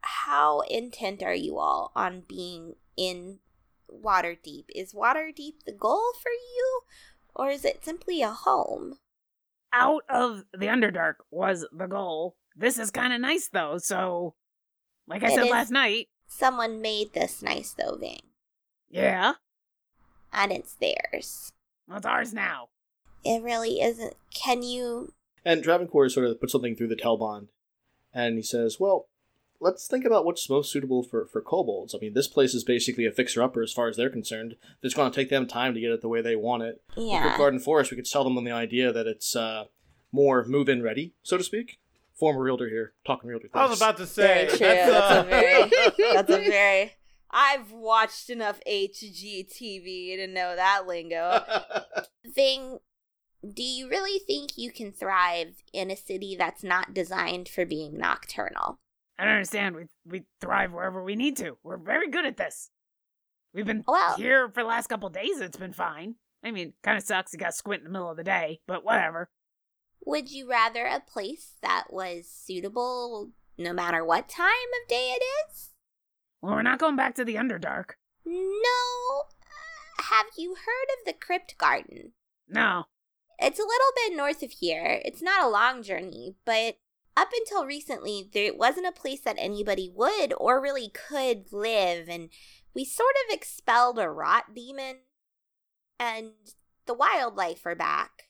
[0.00, 3.38] How intent are you all on being in
[3.90, 4.64] Waterdeep?
[4.74, 6.80] Is Waterdeep the goal for you,
[7.34, 8.98] or is it simply a home?
[9.72, 12.36] Out of the Underdark was the goal.
[12.56, 14.34] This is kind of nice though, so.
[15.06, 18.20] Like I It said is- last night, Someone made this nice though, Ving,
[18.90, 19.34] yeah,
[20.32, 21.52] and it's theirs.
[21.86, 22.68] well, it's ours now.
[23.24, 24.14] It really isn't.
[24.34, 25.14] Can you?
[25.44, 27.48] And Travancore sort of puts something through the Telbond,
[28.12, 29.08] and he says, "Well,
[29.60, 31.94] let's think about what's most suitable for for kobolds.
[31.94, 34.56] I mean, this place is basically a fixer-upper as far as they're concerned.
[34.82, 36.82] It's going to take them time to get it the way they want it.
[36.96, 37.36] Yeah.
[37.36, 39.64] Kryptgarden Forest, we could sell them on the idea that it's uh,
[40.12, 41.78] more move-in ready, so to speak.
[42.18, 43.48] Former realtor here, talking realtor.
[43.54, 44.66] I was about to Very say true.
[44.66, 45.70] that's, That's, uh, a very.
[46.14, 46.92] That's a very.
[47.30, 51.44] I've watched enough HGTV to know that lingo.
[52.34, 52.78] Thing
[53.54, 57.96] do you really think you can thrive in a city that's not designed for being
[57.96, 58.80] nocturnal?
[59.18, 59.74] I don't understand.
[59.76, 61.58] We we thrive wherever we need to.
[61.62, 62.70] We're very good at this.
[63.52, 65.40] We've been Well- here for the last couple days.
[65.40, 66.16] It's been fine.
[66.44, 67.32] I mean, kind of sucks.
[67.32, 69.30] You got squint in the middle of the day, but whatever.
[70.06, 74.50] Would you rather a place that was suitable no matter what time
[74.82, 75.70] of day it is?
[76.40, 77.94] Well, we're not going back to the Underdark.
[78.24, 79.24] No.
[79.42, 82.12] Uh, Have you heard of the Kryptgarden?
[82.48, 82.84] No.
[83.40, 85.00] It's a little bit north of here.
[85.04, 86.78] It's not a long journey, but
[87.18, 92.30] up until recently, there wasn't a place that anybody would or really could live, and
[92.74, 94.98] we sort of expelled a rot demon,
[95.98, 96.30] and
[96.86, 98.28] the wildlife are back.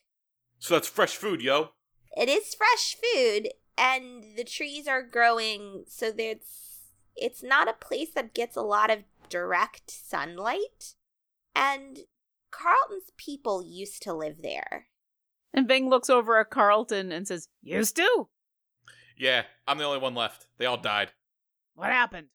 [0.57, 1.69] So that's fresh food, yo.
[2.17, 6.79] It is fresh food, and the trees are growing, so there's
[7.15, 10.95] it's not a place that gets a lot of direct sunlight,
[11.53, 11.99] and
[12.49, 14.87] Carlton's people used to live there.
[15.53, 18.29] And Ving looks over at Carlton and says, "Used to?
[19.19, 20.47] Yeah, I'm the only one left.
[20.57, 21.11] They all died.
[21.75, 22.27] What happened?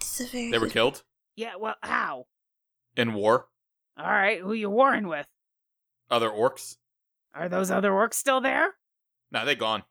[0.00, 1.02] It's a very They were killed
[1.36, 1.54] Yeah.
[1.58, 2.26] Well, how?
[2.96, 3.46] in war.
[3.96, 4.40] All right.
[4.40, 5.26] Who you warring with?
[6.10, 6.76] Other orcs.
[7.34, 8.74] Are those other orcs still there?
[9.30, 9.84] Nah, they gone.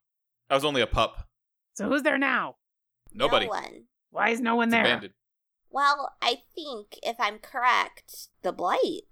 [0.49, 1.27] I was only a pup.
[1.75, 2.55] So who's there now?
[3.13, 3.45] Nobody.
[3.45, 3.83] No one.
[4.11, 4.81] Why is no one It's there?
[4.85, 5.13] abandoned.
[5.69, 9.03] Well, I think if I'm correct, the blight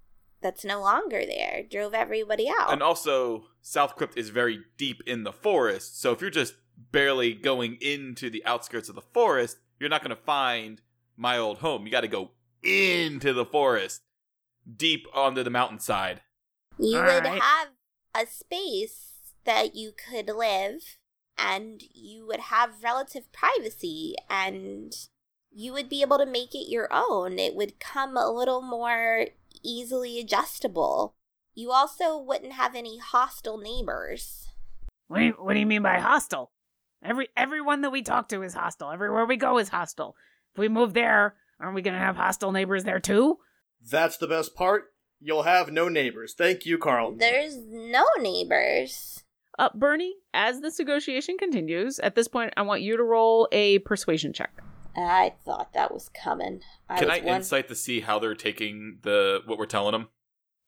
[0.41, 2.71] that's no longer there drove everybody out.
[2.73, 6.55] And also, South Crypt is very deep in the forest, so if you're just
[6.91, 10.81] barely going into the outskirts of the forest, you're not going to find
[11.17, 11.85] my old home.
[11.85, 12.31] You got to go
[12.63, 14.01] into the forest,
[14.75, 16.21] deep onto the mountainside.
[16.77, 17.41] you All would right.
[17.41, 17.67] have
[18.13, 20.97] a space that you could live
[21.37, 24.95] and you would have relative privacy and
[25.51, 27.39] you would be able to make it your own.
[27.39, 29.27] It would come a little more
[29.63, 31.15] easily adjustable.
[31.53, 34.49] You also wouldn't have any hostile neighbors.
[35.07, 36.51] What do you, what do you mean by hostile?
[37.05, 38.91] Every everyone that we talk to is hostile.
[38.91, 40.15] Everywhere we go is hostile.
[40.53, 43.37] If we move there, aren't we going to have hostile neighbors there too?
[43.91, 44.85] That's the best part.
[45.19, 46.33] You'll have no neighbors.
[46.37, 47.15] Thank you, Carl.
[47.15, 49.23] There's no neighbors.
[49.57, 53.79] Uh, Bernie, as this negotiation continues, at this point, I want you to roll a
[53.79, 54.51] persuasion check.
[54.97, 56.61] I thought that was coming.
[56.89, 59.91] I Can was I one- insight to see how they're taking the what we're telling
[59.93, 60.09] them?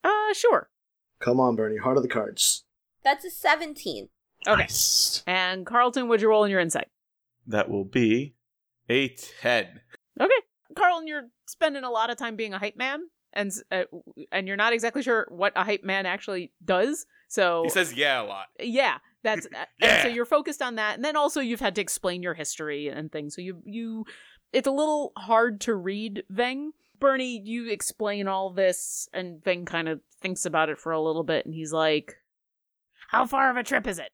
[0.04, 0.70] Uh, sure.
[1.20, 1.78] Come on, Bernie.
[1.78, 2.64] Heart of the cards.
[3.04, 4.10] That's a 17.
[4.48, 4.68] Okay.
[5.28, 6.88] And Carlton, would you roll in your insight?
[7.48, 8.36] That will be
[8.90, 9.82] a ten.
[10.20, 10.32] Okay.
[10.76, 13.02] Carlton, you're spending a lot of time being a hype man,
[13.34, 13.84] and uh,
[14.32, 17.06] and you're not exactly sure what a hype man actually does.
[17.30, 18.46] So He says yeah a lot.
[18.60, 20.02] yeah that's uh, and Yeah.
[20.04, 23.12] so you're focused on that and then also you've had to explain your history and
[23.12, 24.06] things so you you
[24.54, 26.70] it's a little hard to read veng
[27.00, 31.24] bernie you explain all this and veng kind of thinks about it for a little
[31.24, 32.16] bit and he's like
[33.10, 34.12] how far of a trip is it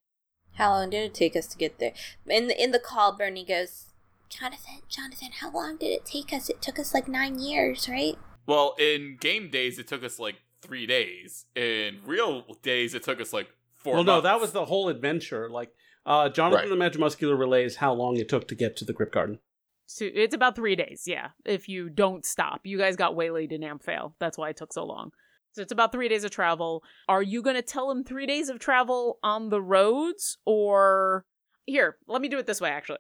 [0.56, 1.94] How long did it take us to get there?
[2.28, 3.86] In the in the call, Bernie goes,
[4.30, 6.50] Jonathan, Jonathan, how long did it take us?
[6.50, 8.16] It took us like nine years, right?
[8.46, 11.46] Well, in game days, it took us like three days.
[11.56, 13.96] In real days, it took us like four.
[13.96, 15.50] well, no, that was the whole adventure.
[15.50, 15.72] Like,
[16.06, 19.40] uh, Jonathan the Magimuscular relays how long it took to get to the Kryptgarden.
[19.86, 23.62] so it's about three days yeah if you don't stop you guys got waylaid in
[23.62, 25.12] amphail that's why it took so long
[25.54, 28.50] so it's about three days of travel are you going to tell him three days
[28.50, 31.26] of travel on the roads or
[31.66, 33.00] here let me do it this way actually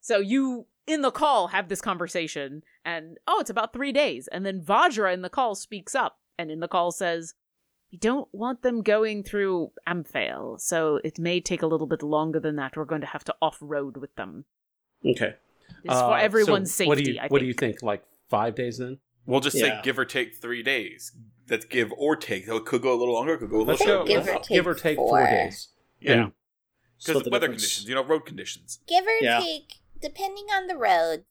[0.00, 4.46] so you in the call have this conversation and oh it's about three days and
[4.46, 7.34] then vajra in the call speaks up and in the call says
[7.92, 12.40] we don't want them going through Amphail, so it may take a little bit longer
[12.40, 12.76] than that.
[12.76, 14.44] We're going to have to off road with them.
[15.04, 15.34] Okay.
[15.84, 16.88] It's Uh, for everyone's so safety.
[16.88, 17.82] What do you What do you think?
[17.82, 18.98] Like five days then?
[19.26, 19.78] We'll just Yeah.
[19.78, 21.12] say give or take three days.
[21.46, 22.48] That's give or take.
[22.48, 23.34] It could go a little longer.
[23.34, 24.06] It could go a little Let's go.
[24.06, 24.08] shorter.
[24.08, 25.26] give or give or take take four four.
[25.26, 25.68] days.
[26.00, 26.32] Yeah, And
[26.98, 27.62] Split because weather difference.
[27.62, 27.88] conditions.
[27.88, 28.80] You know, road conditions.
[28.86, 29.40] Give or Yeah.
[29.40, 31.24] take, depending on the road,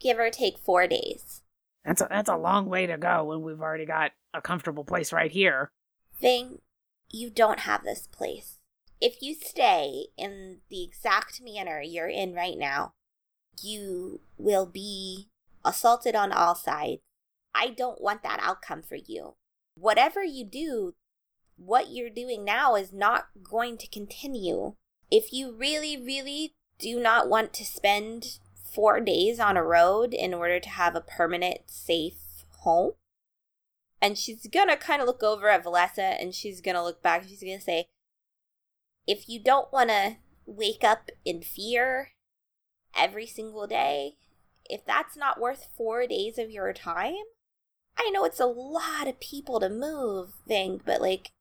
[0.00, 1.42] give or take four days.
[1.84, 5.12] That's a, that's a long way to go when we've already got a comfortable place
[5.12, 5.70] right here.
[6.18, 6.60] Thing,
[7.10, 8.58] you don't have this place.
[9.00, 12.94] If you stay in the exact manner you're in right now,
[13.62, 15.28] you will be
[15.64, 17.02] assaulted on all sides.
[17.54, 19.34] I don't want that outcome for you.
[19.74, 20.94] Whatever you do,
[21.56, 24.74] what you're doing now is not going to continue.
[25.10, 28.38] If you really, really do not want to spend
[28.74, 32.92] four days on a road in order to have a permanent, safe home,
[34.02, 37.30] and she's gonna kind of look over at Valessa and she's gonna look back and
[37.30, 37.86] she's gonna say,
[39.06, 40.16] if you don't want to
[40.46, 42.10] wake up in fear
[42.96, 44.16] every single day,
[44.68, 47.24] if that's not worth four days of your time,
[47.98, 51.32] I know it's a lot of people to move, thing, but like,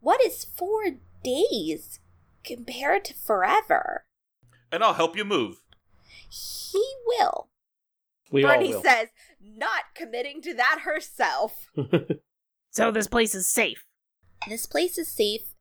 [0.00, 0.84] what is four
[1.22, 2.00] days
[2.44, 4.04] compared to forever?
[4.70, 5.60] And I'll help you move.
[6.28, 7.48] He will.
[8.30, 8.82] we Bernie all will.
[8.82, 9.08] says,
[9.40, 11.68] not committing to that herself.
[12.74, 13.86] So this place is safe.
[14.48, 15.54] This place is safe,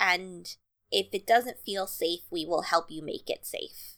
[0.00, 0.56] and
[0.90, 3.94] if it doesn't feel safe, we will help you make it safe.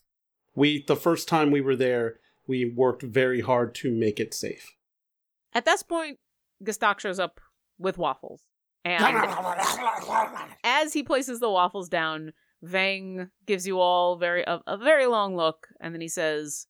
[0.54, 4.76] we the first time we were there, we worked very hard to make it safe.
[5.52, 6.18] At this point,
[6.62, 7.40] Gestak shows up
[7.78, 8.42] with waffles.
[8.84, 9.04] And
[10.64, 12.32] as he places the waffles down,
[12.62, 16.66] Vang gives you all very a, a very long look, and then he says,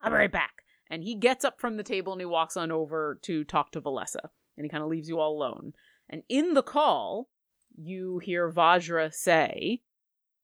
[0.00, 0.52] "I'll be right back."
[0.88, 3.80] And he gets up from the table and he walks on over to talk to
[3.80, 5.72] Valessa, and he kind of leaves you all alone.
[6.08, 7.28] And in the call,
[7.76, 9.82] you hear Vajra say,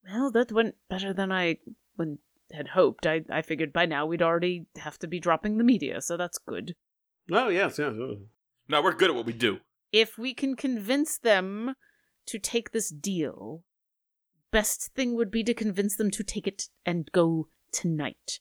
[0.03, 1.57] "Well, that went better than I
[2.51, 3.05] had hoped.
[3.05, 6.37] I I figured by now we'd already have to be dropping the media, so that's
[6.37, 6.75] good."
[7.31, 7.93] Oh yes, yes.
[8.69, 9.59] No, we're good at what we do.
[9.91, 11.75] if we can convince them
[12.25, 13.63] to take this deal,
[14.51, 18.39] best thing would be to convince them to take it and go tonight.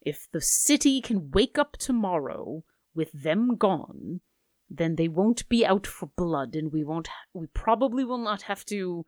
[0.00, 4.20] If the city can wake up tomorrow with them gone,
[4.70, 8.64] then they won't be out for blood and we won't we probably will not have
[8.66, 9.06] to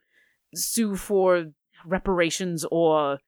[0.54, 1.52] sue for
[1.84, 3.18] reparations or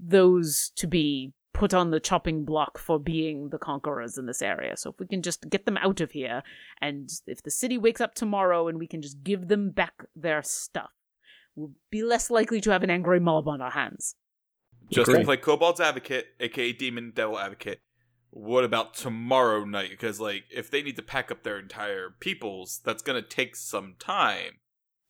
[0.00, 4.76] those to be put on the chopping block for being the conquerors in this area.
[4.76, 6.42] So if we can just get them out of here
[6.80, 10.42] and if the city wakes up tomorrow and we can just give them back their
[10.42, 10.90] stuff,
[11.56, 14.14] we'll be less likely to have an angry mob on our hands.
[14.88, 15.18] Just Great.
[15.18, 17.80] to play Kobold's Advocate, aka Demon Devil Advocate.
[18.30, 19.90] What about tomorrow night?
[19.90, 23.96] Because like, if they need to pack up their entire peoples, that's gonna take some
[23.98, 24.60] time.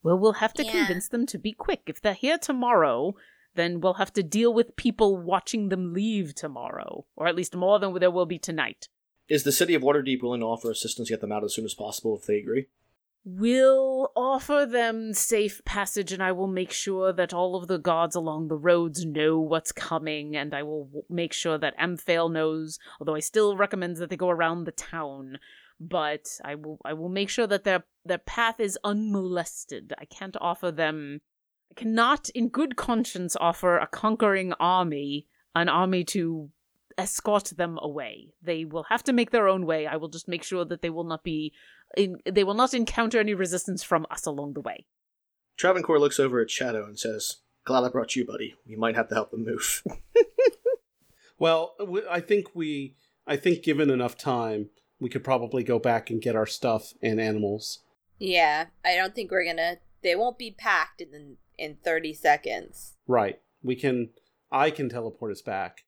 [0.03, 0.70] Well, we'll have to Yeah.
[0.73, 1.83] convince them to be quick.
[1.89, 3.15] If they're here tomorrow,
[3.55, 7.79] then we'll have to deal with people watching them leave tomorrow, or at least more
[7.79, 8.89] than there will be tonight.
[9.29, 11.65] Is the city of Waterdeep willing to offer assistance to get them out as soon
[11.65, 12.66] as possible if they agree?
[13.25, 18.15] We'll offer them safe passage, and I will make sure that all of the guards
[18.15, 22.79] along the roads know what's coming, and I will w- make sure that Amphail knows.
[22.99, 25.39] Although I still recommend that they go around the town,
[25.79, 29.93] but I will I will make sure that their their path is unmolested.
[29.99, 31.20] I can't offer them.
[31.70, 36.51] I cannot, in good conscience, offer a conquering army an army to
[36.99, 38.28] escort them away.
[38.43, 39.86] They will have to make their own way.
[39.86, 41.53] I will just make sure that they will not be
[41.97, 44.85] in, they will not encounter any resistance from us along the way.
[45.57, 48.55] Travancore looks over at Shadow and says, Glad I brought you, buddy.
[48.66, 49.82] We might have to help them move.
[51.39, 51.77] Well,
[52.11, 52.97] I think we,
[53.27, 54.70] I think given enough time,
[55.01, 57.81] we could probably go back and get our stuff and animals.
[58.19, 59.77] Yeah, I don't think we're gonna.
[60.03, 62.95] They won't be packed in in thirty seconds.
[63.07, 63.41] Right.
[63.63, 64.11] We can.
[64.51, 65.85] I can teleport us back,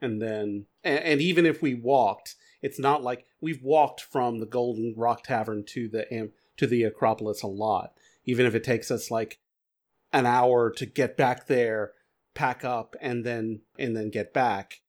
[0.00, 4.46] and then, and, and even if we walked, it's not like we've walked from the
[4.46, 7.94] Golden Rock Tavern to the to the Acropolis a lot.
[8.24, 9.38] Even if it takes us like
[10.12, 11.92] an hour to get back there,
[12.34, 14.82] pack up, and then and then get back,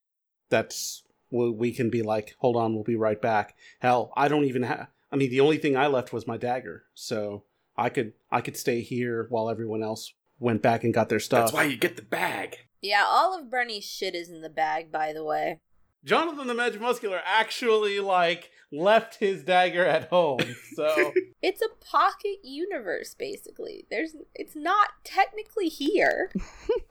[0.49, 3.55] that's we can be like, hold on, we'll be right back.
[3.79, 4.87] Hell, I don't even have.
[5.11, 7.43] I mean, the only thing I left was my dagger, so
[7.77, 11.45] I could I could stay here while everyone else went back and got their stuff.
[11.45, 12.57] That's why you get the bag.
[12.81, 15.59] Yeah, all of Bernie's shit is in the bag, by the way.
[16.03, 20.39] Jonathan the Magimuscular actually like left his dagger at home.
[20.75, 23.85] So It's a pocket universe, basically.
[23.89, 26.31] There's, it's not technically here.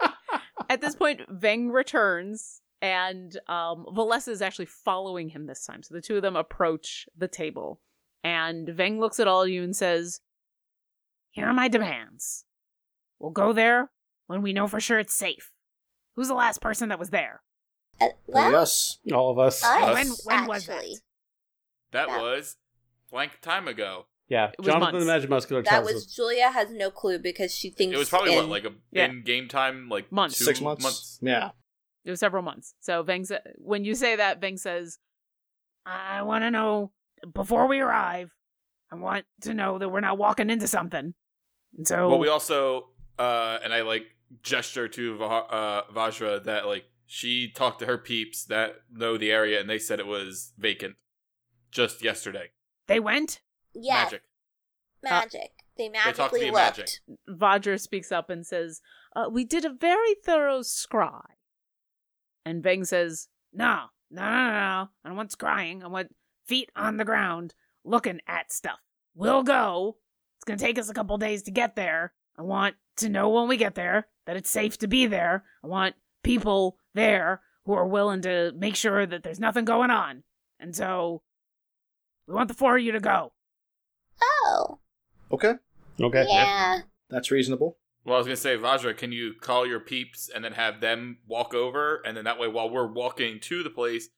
[0.71, 5.83] At this point, Veng returns, and um, Valessa is actually following him this time.
[5.83, 7.81] So the two of them approach the table,
[8.23, 10.21] and Veng looks at all of you and says,
[11.31, 12.45] here are my demands.
[13.23, 13.89] We'll go there
[14.27, 15.53] when we know for sure it's safe.
[16.17, 17.41] Who's the last person that was there?
[18.01, 18.99] Uh, well, yes.
[19.15, 19.63] All of us.
[19.65, 20.09] us, when
[20.41, 20.83] when was that?
[21.93, 22.57] That That- was
[23.11, 24.07] blank time ago.
[24.29, 25.27] Yeah, It was Jonathan the months.
[25.27, 26.07] Magimuscular That was us.
[26.07, 29.05] Julia has no clue because she thinks It was probably in, what, like a Yeah.
[29.07, 30.39] in game time, like Months.
[30.39, 31.19] two Six months?
[31.23, 31.51] Yeah.
[32.05, 32.75] It was several months.
[32.81, 34.99] So Veng, sa- when you say that, Veng says,
[35.87, 36.93] "I want to know
[37.33, 38.33] before we arrive.
[38.91, 41.15] I want to know that we're not walking into something."
[41.77, 42.91] And so, Well, we also,
[43.23, 44.07] uh, and I like
[44.43, 49.31] gesture to Va- uh, Vajra that like she talked to her peeps that know the
[49.31, 50.97] area, and they said it was vacant
[51.71, 52.51] just yesterday.
[52.87, 53.41] they went.
[53.75, 54.23] yeah Magic.
[55.03, 55.51] magic.
[55.79, 56.79] they talked to magically you looked.
[56.79, 56.89] magic.
[57.29, 58.81] Vajra speaks up and says,
[59.17, 61.23] uh, "We did a very thorough scry."
[62.45, 64.89] And Veng says, "No, no, no, no, no.
[65.05, 65.83] I don't want scrying.
[65.85, 67.55] I want feet on the ground,
[67.85, 68.81] looking at stuff.
[69.15, 69.97] We'll go.
[70.37, 72.13] It's gonna take us a couple days to get there.
[72.39, 75.45] I want to know when we get there that it's safe to be there.
[75.65, 80.23] I want people there who are willing to make sure that there's nothing going on.
[80.59, 81.23] And so,
[82.27, 83.33] we want the four of you to go."
[84.23, 84.79] Oh,
[85.33, 85.55] Okay.
[86.01, 86.27] Okay.
[86.29, 86.81] yeah.
[87.09, 87.79] That's reasonable.
[88.05, 91.19] Well, I was gonna say, Vajra, can you call your peeps and then have them
[91.27, 94.09] walk over, and then that way, while we're walking to the place,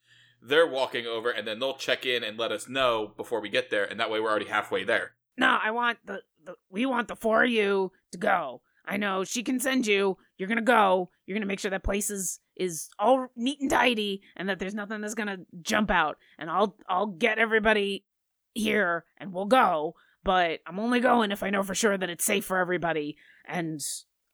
[0.42, 3.70] they're walking over, and then they'll check in and let us know before we get
[3.70, 5.12] there, and that way we're already halfway there.
[5.36, 6.33] No, I want the, the
[6.70, 8.60] we want the four of you to go.
[8.86, 10.18] I know she can send you.
[10.36, 11.10] You're gonna go.
[11.26, 14.74] You're gonna make sure that place is is all neat and tidy, and that there's
[14.74, 16.18] nothing that's gonna jump out.
[16.38, 18.04] And I'll I'll get everybody
[18.52, 19.94] here, and we'll go.
[20.22, 23.16] But I'm only going if I know for sure that it's safe for everybody.
[23.46, 23.80] And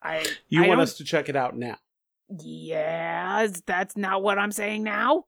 [0.02, 1.76] I You I want us to check it out now?
[2.28, 5.24] Yeah, that's not what I'm saying now.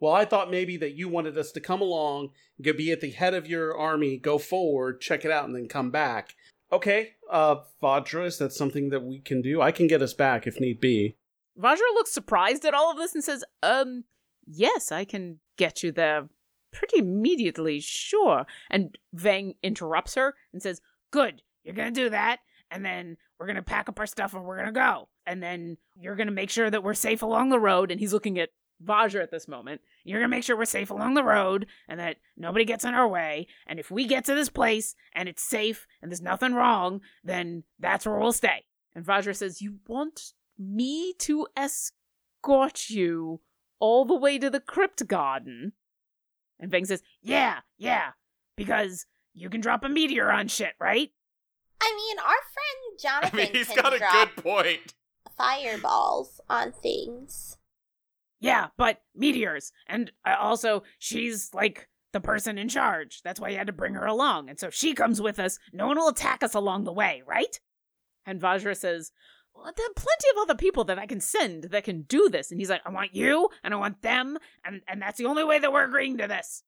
[0.00, 3.10] Well, I thought maybe that you wanted us to come along, go be at the
[3.10, 6.34] head of your army, go forward, check it out, and then come back.
[6.72, 9.60] Okay, uh, Vajra, is that something that we can do?
[9.60, 11.16] I can get us back if need be.
[11.58, 14.04] Vajra looks surprised at all of this and says, Um,
[14.46, 16.28] yes, I can get you there
[16.72, 18.46] pretty immediately, sure.
[18.70, 22.38] And Vang interrupts her and says, Good, you're gonna do that,
[22.70, 25.08] and then we're gonna pack up our stuff and we're gonna go.
[25.26, 27.90] And then you're gonna make sure that we're safe along the road.
[27.90, 28.50] And he's looking at
[28.84, 29.80] Vajra at this moment.
[30.04, 33.08] You're gonna make sure we're safe along the road and that nobody gets in our
[33.08, 33.46] way.
[33.66, 37.64] And if we get to this place and it's safe and there's nothing wrong, then
[37.78, 38.64] that's where we'll stay.
[38.94, 43.40] And Vajra says, You want me to escort you
[43.78, 45.72] all the way to the Kryptgarden?
[46.58, 48.10] And Veng says, Yeah, yeah,
[48.56, 51.10] because you can drop a meteor on shit, right?
[51.82, 54.94] I mean, our friend I Jonathan mean, he's can got a drop good point.
[55.36, 57.56] fireballs on things.
[58.40, 59.72] Yeah, but meteors.
[59.86, 63.20] And uh, also, she's like the person in charge.
[63.22, 64.48] That's why you had to bring her along.
[64.48, 67.22] And so if she comes with us, no one will attack us along the way,
[67.26, 67.60] right?
[68.26, 69.12] And Vajra says,
[69.54, 72.50] well, there are plenty of other people that I can send that can do this.
[72.50, 74.38] And he's like, I want you and I want them.
[74.64, 76.62] And, and that's the only way that we're agreeing to this.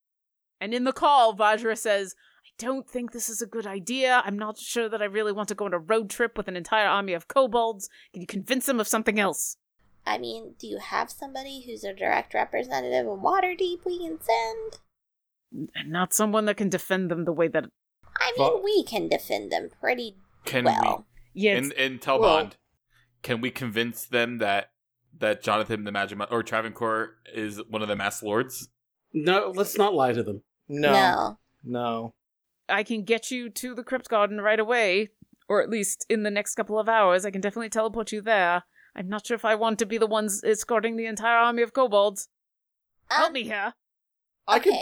[0.61, 4.21] And in the call, Vajra says, I don't think this is a good idea.
[4.23, 6.55] I'm not sure that I really want to go on a road trip with an
[6.55, 7.89] entire army of kobolds.
[8.13, 9.57] Can you convince them of something else?
[10.05, 15.69] I mean, do you have somebody who's a direct representative of Waterdeep we can send?
[15.75, 17.65] And not someone that can defend them the way that
[18.19, 20.15] I mean, Vo- we can defend them pretty
[20.45, 21.05] Can well.
[21.33, 22.19] Yeah, we in in Telbond?
[22.21, 22.51] Well-
[23.21, 24.71] can we convince them that
[25.19, 28.67] that Jonathan the Magic Mu- or Travancore is one of the Masked Lords?
[29.13, 30.41] No, let's not lie to them.
[30.67, 30.91] No.
[30.91, 31.37] no.
[31.63, 32.13] No.
[32.67, 35.09] I can get you to the Kryptgarden right away,
[35.47, 37.25] or at least in the next couple of hours.
[37.25, 38.63] I can definitely teleport you there.
[38.95, 41.73] I'm not sure if I want to be the ones escorting the entire army of
[41.73, 42.29] kobolds.
[43.09, 43.73] Help Um, me here.
[44.47, 44.73] I could.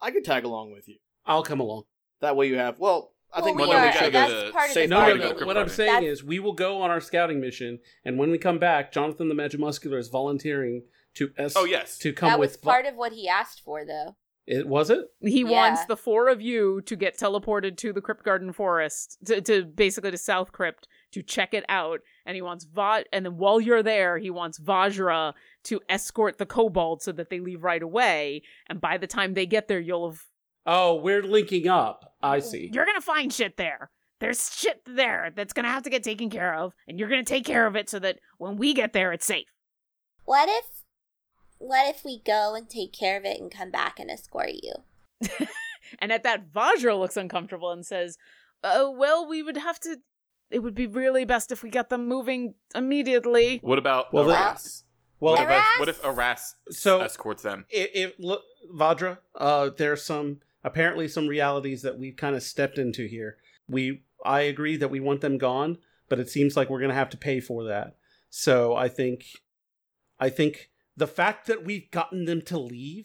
[0.00, 0.96] I could tag along with you.
[1.24, 1.84] I'll come along.
[2.20, 4.68] That way you have well, I think well, we we are, go that's the part
[4.70, 5.28] of the No, no, no.
[5.28, 5.56] What garden.
[5.58, 8.58] I'm saying That's- is, we will go on our scouting mission, and when we come
[8.58, 12.62] back, Jonathan the Magimuscular is volunteering to es- Oh yes, to come that was with.
[12.62, 14.16] vo- part of what he asked for, though.
[14.46, 15.06] it was it.
[15.20, 15.50] He Yeah.
[15.50, 20.10] wants the four of you to get teleported to the Kryptgarden Forest, to, to basically
[20.10, 22.00] to South Crypt to check it out.
[22.26, 25.34] And he wants Va, and then while you're there, he wants Vajra
[25.64, 28.42] to escort the kobold so that they leave right away.
[28.66, 30.22] And by the time they get there, you'll have
[30.66, 32.14] Oh, we're linking up.
[32.22, 32.70] I see.
[32.72, 33.90] You're gonna find shit there.
[34.20, 37.44] There's shit there that's gonna have to get taken care of, and you're gonna take
[37.44, 39.48] care of it so that when we get there, it's safe.
[40.24, 40.64] What if,
[41.58, 44.72] what if we go and take care of it and come back and escort you?
[46.00, 48.18] And at that, Vajra looks uncomfortable and says,
[48.62, 49.98] "Oh well, we would have to.
[50.54, 54.34] It would be really best if we got them moving immediately." What about Well, well,
[54.36, 54.84] the- Aras?
[55.20, 55.64] Well, what, Aras?
[55.74, 57.66] if, what if Aras So- escorts them?
[57.70, 62.78] it, it look Vajra, uh, there's some apparently some realities that we've kind of stepped
[62.78, 63.36] into here.
[63.68, 65.78] We I agree that we want them gone,
[66.08, 67.96] but it seems like we're going to have to pay for that.
[68.30, 69.26] So I think,
[70.18, 73.04] I think the fact that we've gotten them to leave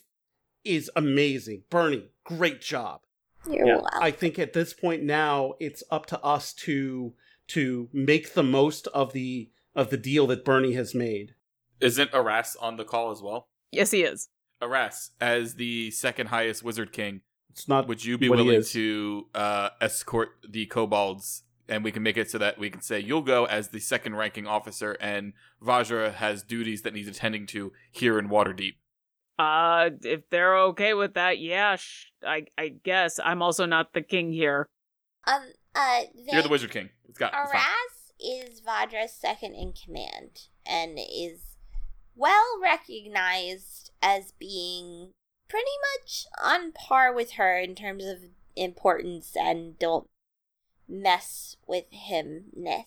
[0.64, 1.64] is amazing.
[1.70, 3.02] Bernie, great job.
[3.50, 3.76] You're Yeah.
[3.78, 4.00] welcome.
[4.02, 7.14] I think at this point now it's up to us to
[7.50, 11.36] to make the most of the of the deal that Bernie has made.
[11.80, 13.48] Isn't Aras on the call as well?
[13.72, 14.30] Yes, he is.
[14.62, 17.22] Aras, as the second highest wizard king,
[17.52, 21.44] It's not would you be what willing to uh, escort the kobolds?
[21.70, 24.16] And we can make it so that we can say you'll go as the second
[24.16, 28.74] ranking officer, and Vajra has duties that needs attending to here in Waterdeep.
[29.38, 34.02] Uh, if they're okay with that, yeah, sh- I I guess I'm also not the
[34.02, 34.68] king here.
[35.28, 35.44] Um,
[35.80, 36.01] uh,
[36.31, 36.89] You're the wizard king.
[37.07, 37.34] It's got.
[37.34, 37.51] It's.
[37.53, 41.56] Aras is Vajra's second in command and is
[42.15, 45.11] well recognized as being
[45.49, 45.65] pretty
[46.03, 48.18] much on par with her in terms of
[48.56, 50.07] importance and don't
[50.88, 52.85] mess with himness.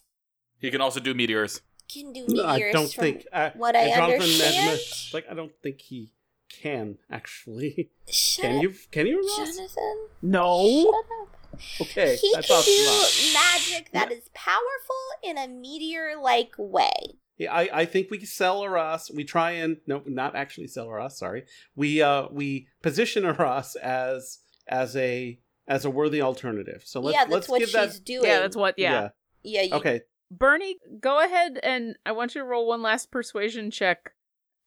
[0.59, 1.63] He can also do meteors.
[1.93, 4.67] Can do No, meteors I don't from think uh, what I Jonathan understand.
[4.67, 6.13] Mesmer- like I don't think he
[6.49, 7.91] can actually.
[8.09, 8.75] Shut can up, you?
[8.91, 9.17] Can you?
[9.39, 9.57] Ross?
[9.57, 10.07] Jonathan?
[10.23, 10.83] No.
[10.85, 11.37] Shut up.
[11.81, 13.33] Okay, he I can thought do not.
[13.35, 16.91] magic that is powerful in a meteor-like way.
[17.39, 19.11] Yeah, I, I think we sell Aras.
[19.15, 21.19] We try and no, not actually sell Aras.
[21.19, 24.39] Sorry, we uh we position Aras as
[24.69, 26.83] as a as a worthy alternative.
[26.85, 28.05] So let's yeah, that's let's what give she's that.
[28.05, 28.25] doing.
[28.27, 28.79] Yeah, that's what.
[28.79, 29.11] Yeah.
[29.45, 33.73] Yeah, you, Okay, Bernie, go ahead and I want you to roll one last persuasion
[33.73, 34.13] check,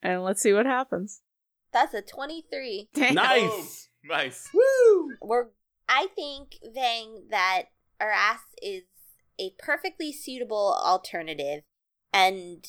[0.03, 1.21] and let's see what happens.
[1.71, 2.89] that's a twenty-three.
[3.13, 3.89] nice.
[4.03, 4.49] Nice.
[4.53, 5.11] Woo!
[5.21, 5.45] We're.
[5.87, 7.63] I think Vang that
[7.99, 8.83] Aras is
[9.39, 11.61] a perfectly suitable alternative,
[12.11, 12.65] and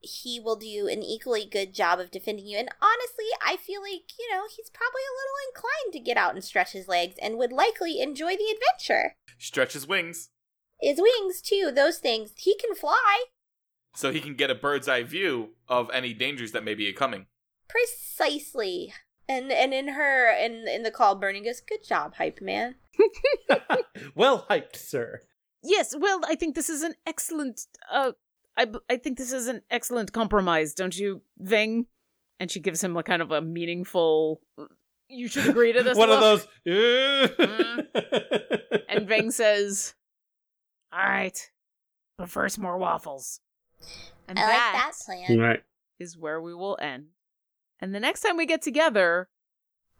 [0.00, 2.58] he will do an equally good job of defending you.
[2.58, 6.34] And honestly, I feel like you know he's probably a little inclined to get out
[6.34, 9.16] and stretch his legs, and would likely enjoy the adventure.
[9.38, 10.30] Stretch his wings
[10.80, 13.24] His wings too; those things he can fly.
[13.94, 17.26] so he can get a bird's eye view of any dangers that may be coming.
[17.68, 18.92] Precisely.
[19.28, 22.76] And and in her in in the call, Bernie goes, "Good job, hype man."
[24.14, 25.20] well hyped, sir.
[25.62, 27.60] Yes, well, I think this is an excellent.
[27.92, 28.12] Uh,
[28.56, 31.86] I b- I think this is an excellent compromise, don't you, Ving?
[32.40, 34.40] And she gives him like kind of a meaningful.
[35.08, 35.96] You should agree to this.
[35.98, 37.34] One of look." those.
[38.88, 39.94] And Ving says,
[40.92, 41.38] "All right,
[42.16, 43.40] but first more waffles."
[44.26, 45.38] And I like that that plan.
[45.38, 45.62] right.
[45.98, 47.06] is where we will end.
[47.80, 49.28] And the next time we get together,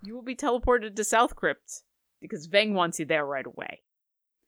[0.02, 1.82] you will be teleported to South Crypt
[2.20, 3.82] because Veng wants you there right away.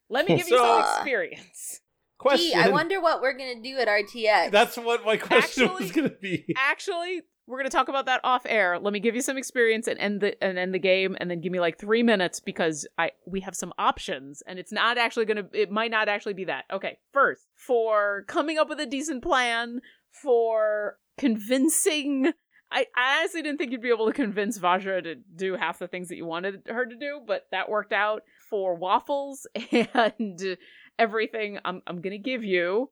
[0.08, 1.80] Let me give you some uh, experience.
[2.18, 2.48] Question.
[2.48, 4.50] Gee, I wonder what we're gonna do at RTX.
[4.50, 6.44] That's what my question Actually- was going to be.
[6.56, 8.78] Actually, we're gonna talk about that off air.
[8.78, 11.40] Let me give you some experience and end the and end the game, and then
[11.40, 15.24] give me like three minutes because I we have some options, and it's not actually
[15.24, 15.48] gonna.
[15.54, 16.64] It might not actually be that.
[16.70, 19.80] Okay, first for coming up with a decent plan
[20.10, 22.32] for convincing.
[22.72, 25.88] I, I honestly didn't think you'd be able to convince Vajra to do half the
[25.88, 30.56] things that you wanted her to do, but that worked out for waffles and
[30.98, 31.58] everything.
[31.64, 32.90] I'm I'm gonna give you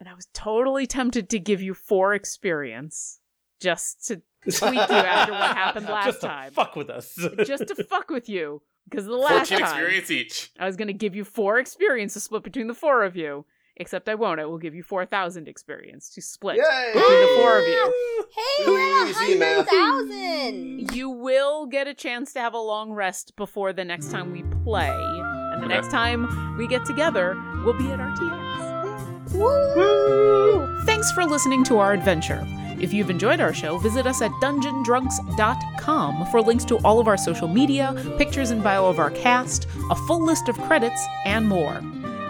[0.00, 3.20] and I was totally tempted to give you four experience
[3.60, 6.52] just to tweak you after what happened last Just to time.
[6.52, 7.18] fuck with us.
[7.44, 8.62] just to fuck with you.
[8.88, 10.50] Because the last time experience each.
[10.58, 13.44] I was going to give you four experience to split between the four of you.
[13.80, 14.40] Except I won't.
[14.40, 16.90] I will give you 4,000 experience to split Yay!
[16.92, 18.26] between the four of you.
[18.34, 19.68] hey, we're at a math.
[19.68, 20.94] hundred thousand.
[20.96, 24.42] You will get a chance to have a long rest before the next time we
[24.64, 24.90] play.
[24.90, 25.74] And the Okay.
[25.74, 29.32] next time we get together, we'll be at RTX.
[29.34, 30.82] Woo!
[30.84, 32.44] Thanks for listening to our adventure.
[32.80, 37.16] If you've enjoyed our show, visit us at dungeondrunks.com for links to all of our
[37.16, 41.80] social media, pictures and bio of our cast, a full list of credits, and more.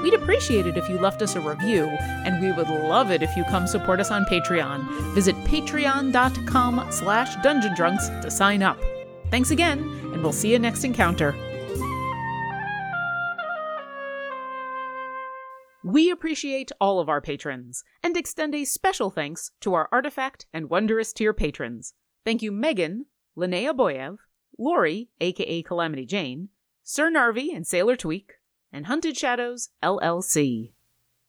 [0.02, 1.86] We'd appreciate it if you left us a review,
[2.24, 5.14] and we would love it if you come support us on Patreon.
[5.14, 8.78] Visit patreon.com slash dungeondrunks to sign up.
[9.30, 9.80] Thanks again,
[10.12, 11.34] and we'll see you next encounter.
[15.84, 20.68] We appreciate all of our patrons and extend a special thanks to our Artifact and
[20.68, 21.94] Wondrous tier patrons.
[22.24, 23.06] Thank you, Megan,
[23.36, 24.18] Linnea Boyev,
[24.58, 26.48] Lori, aka Calamity Jane,
[26.82, 28.34] Sir Narvi and Sailor Tweak,
[28.72, 30.72] and Hunted Shadows, LLC.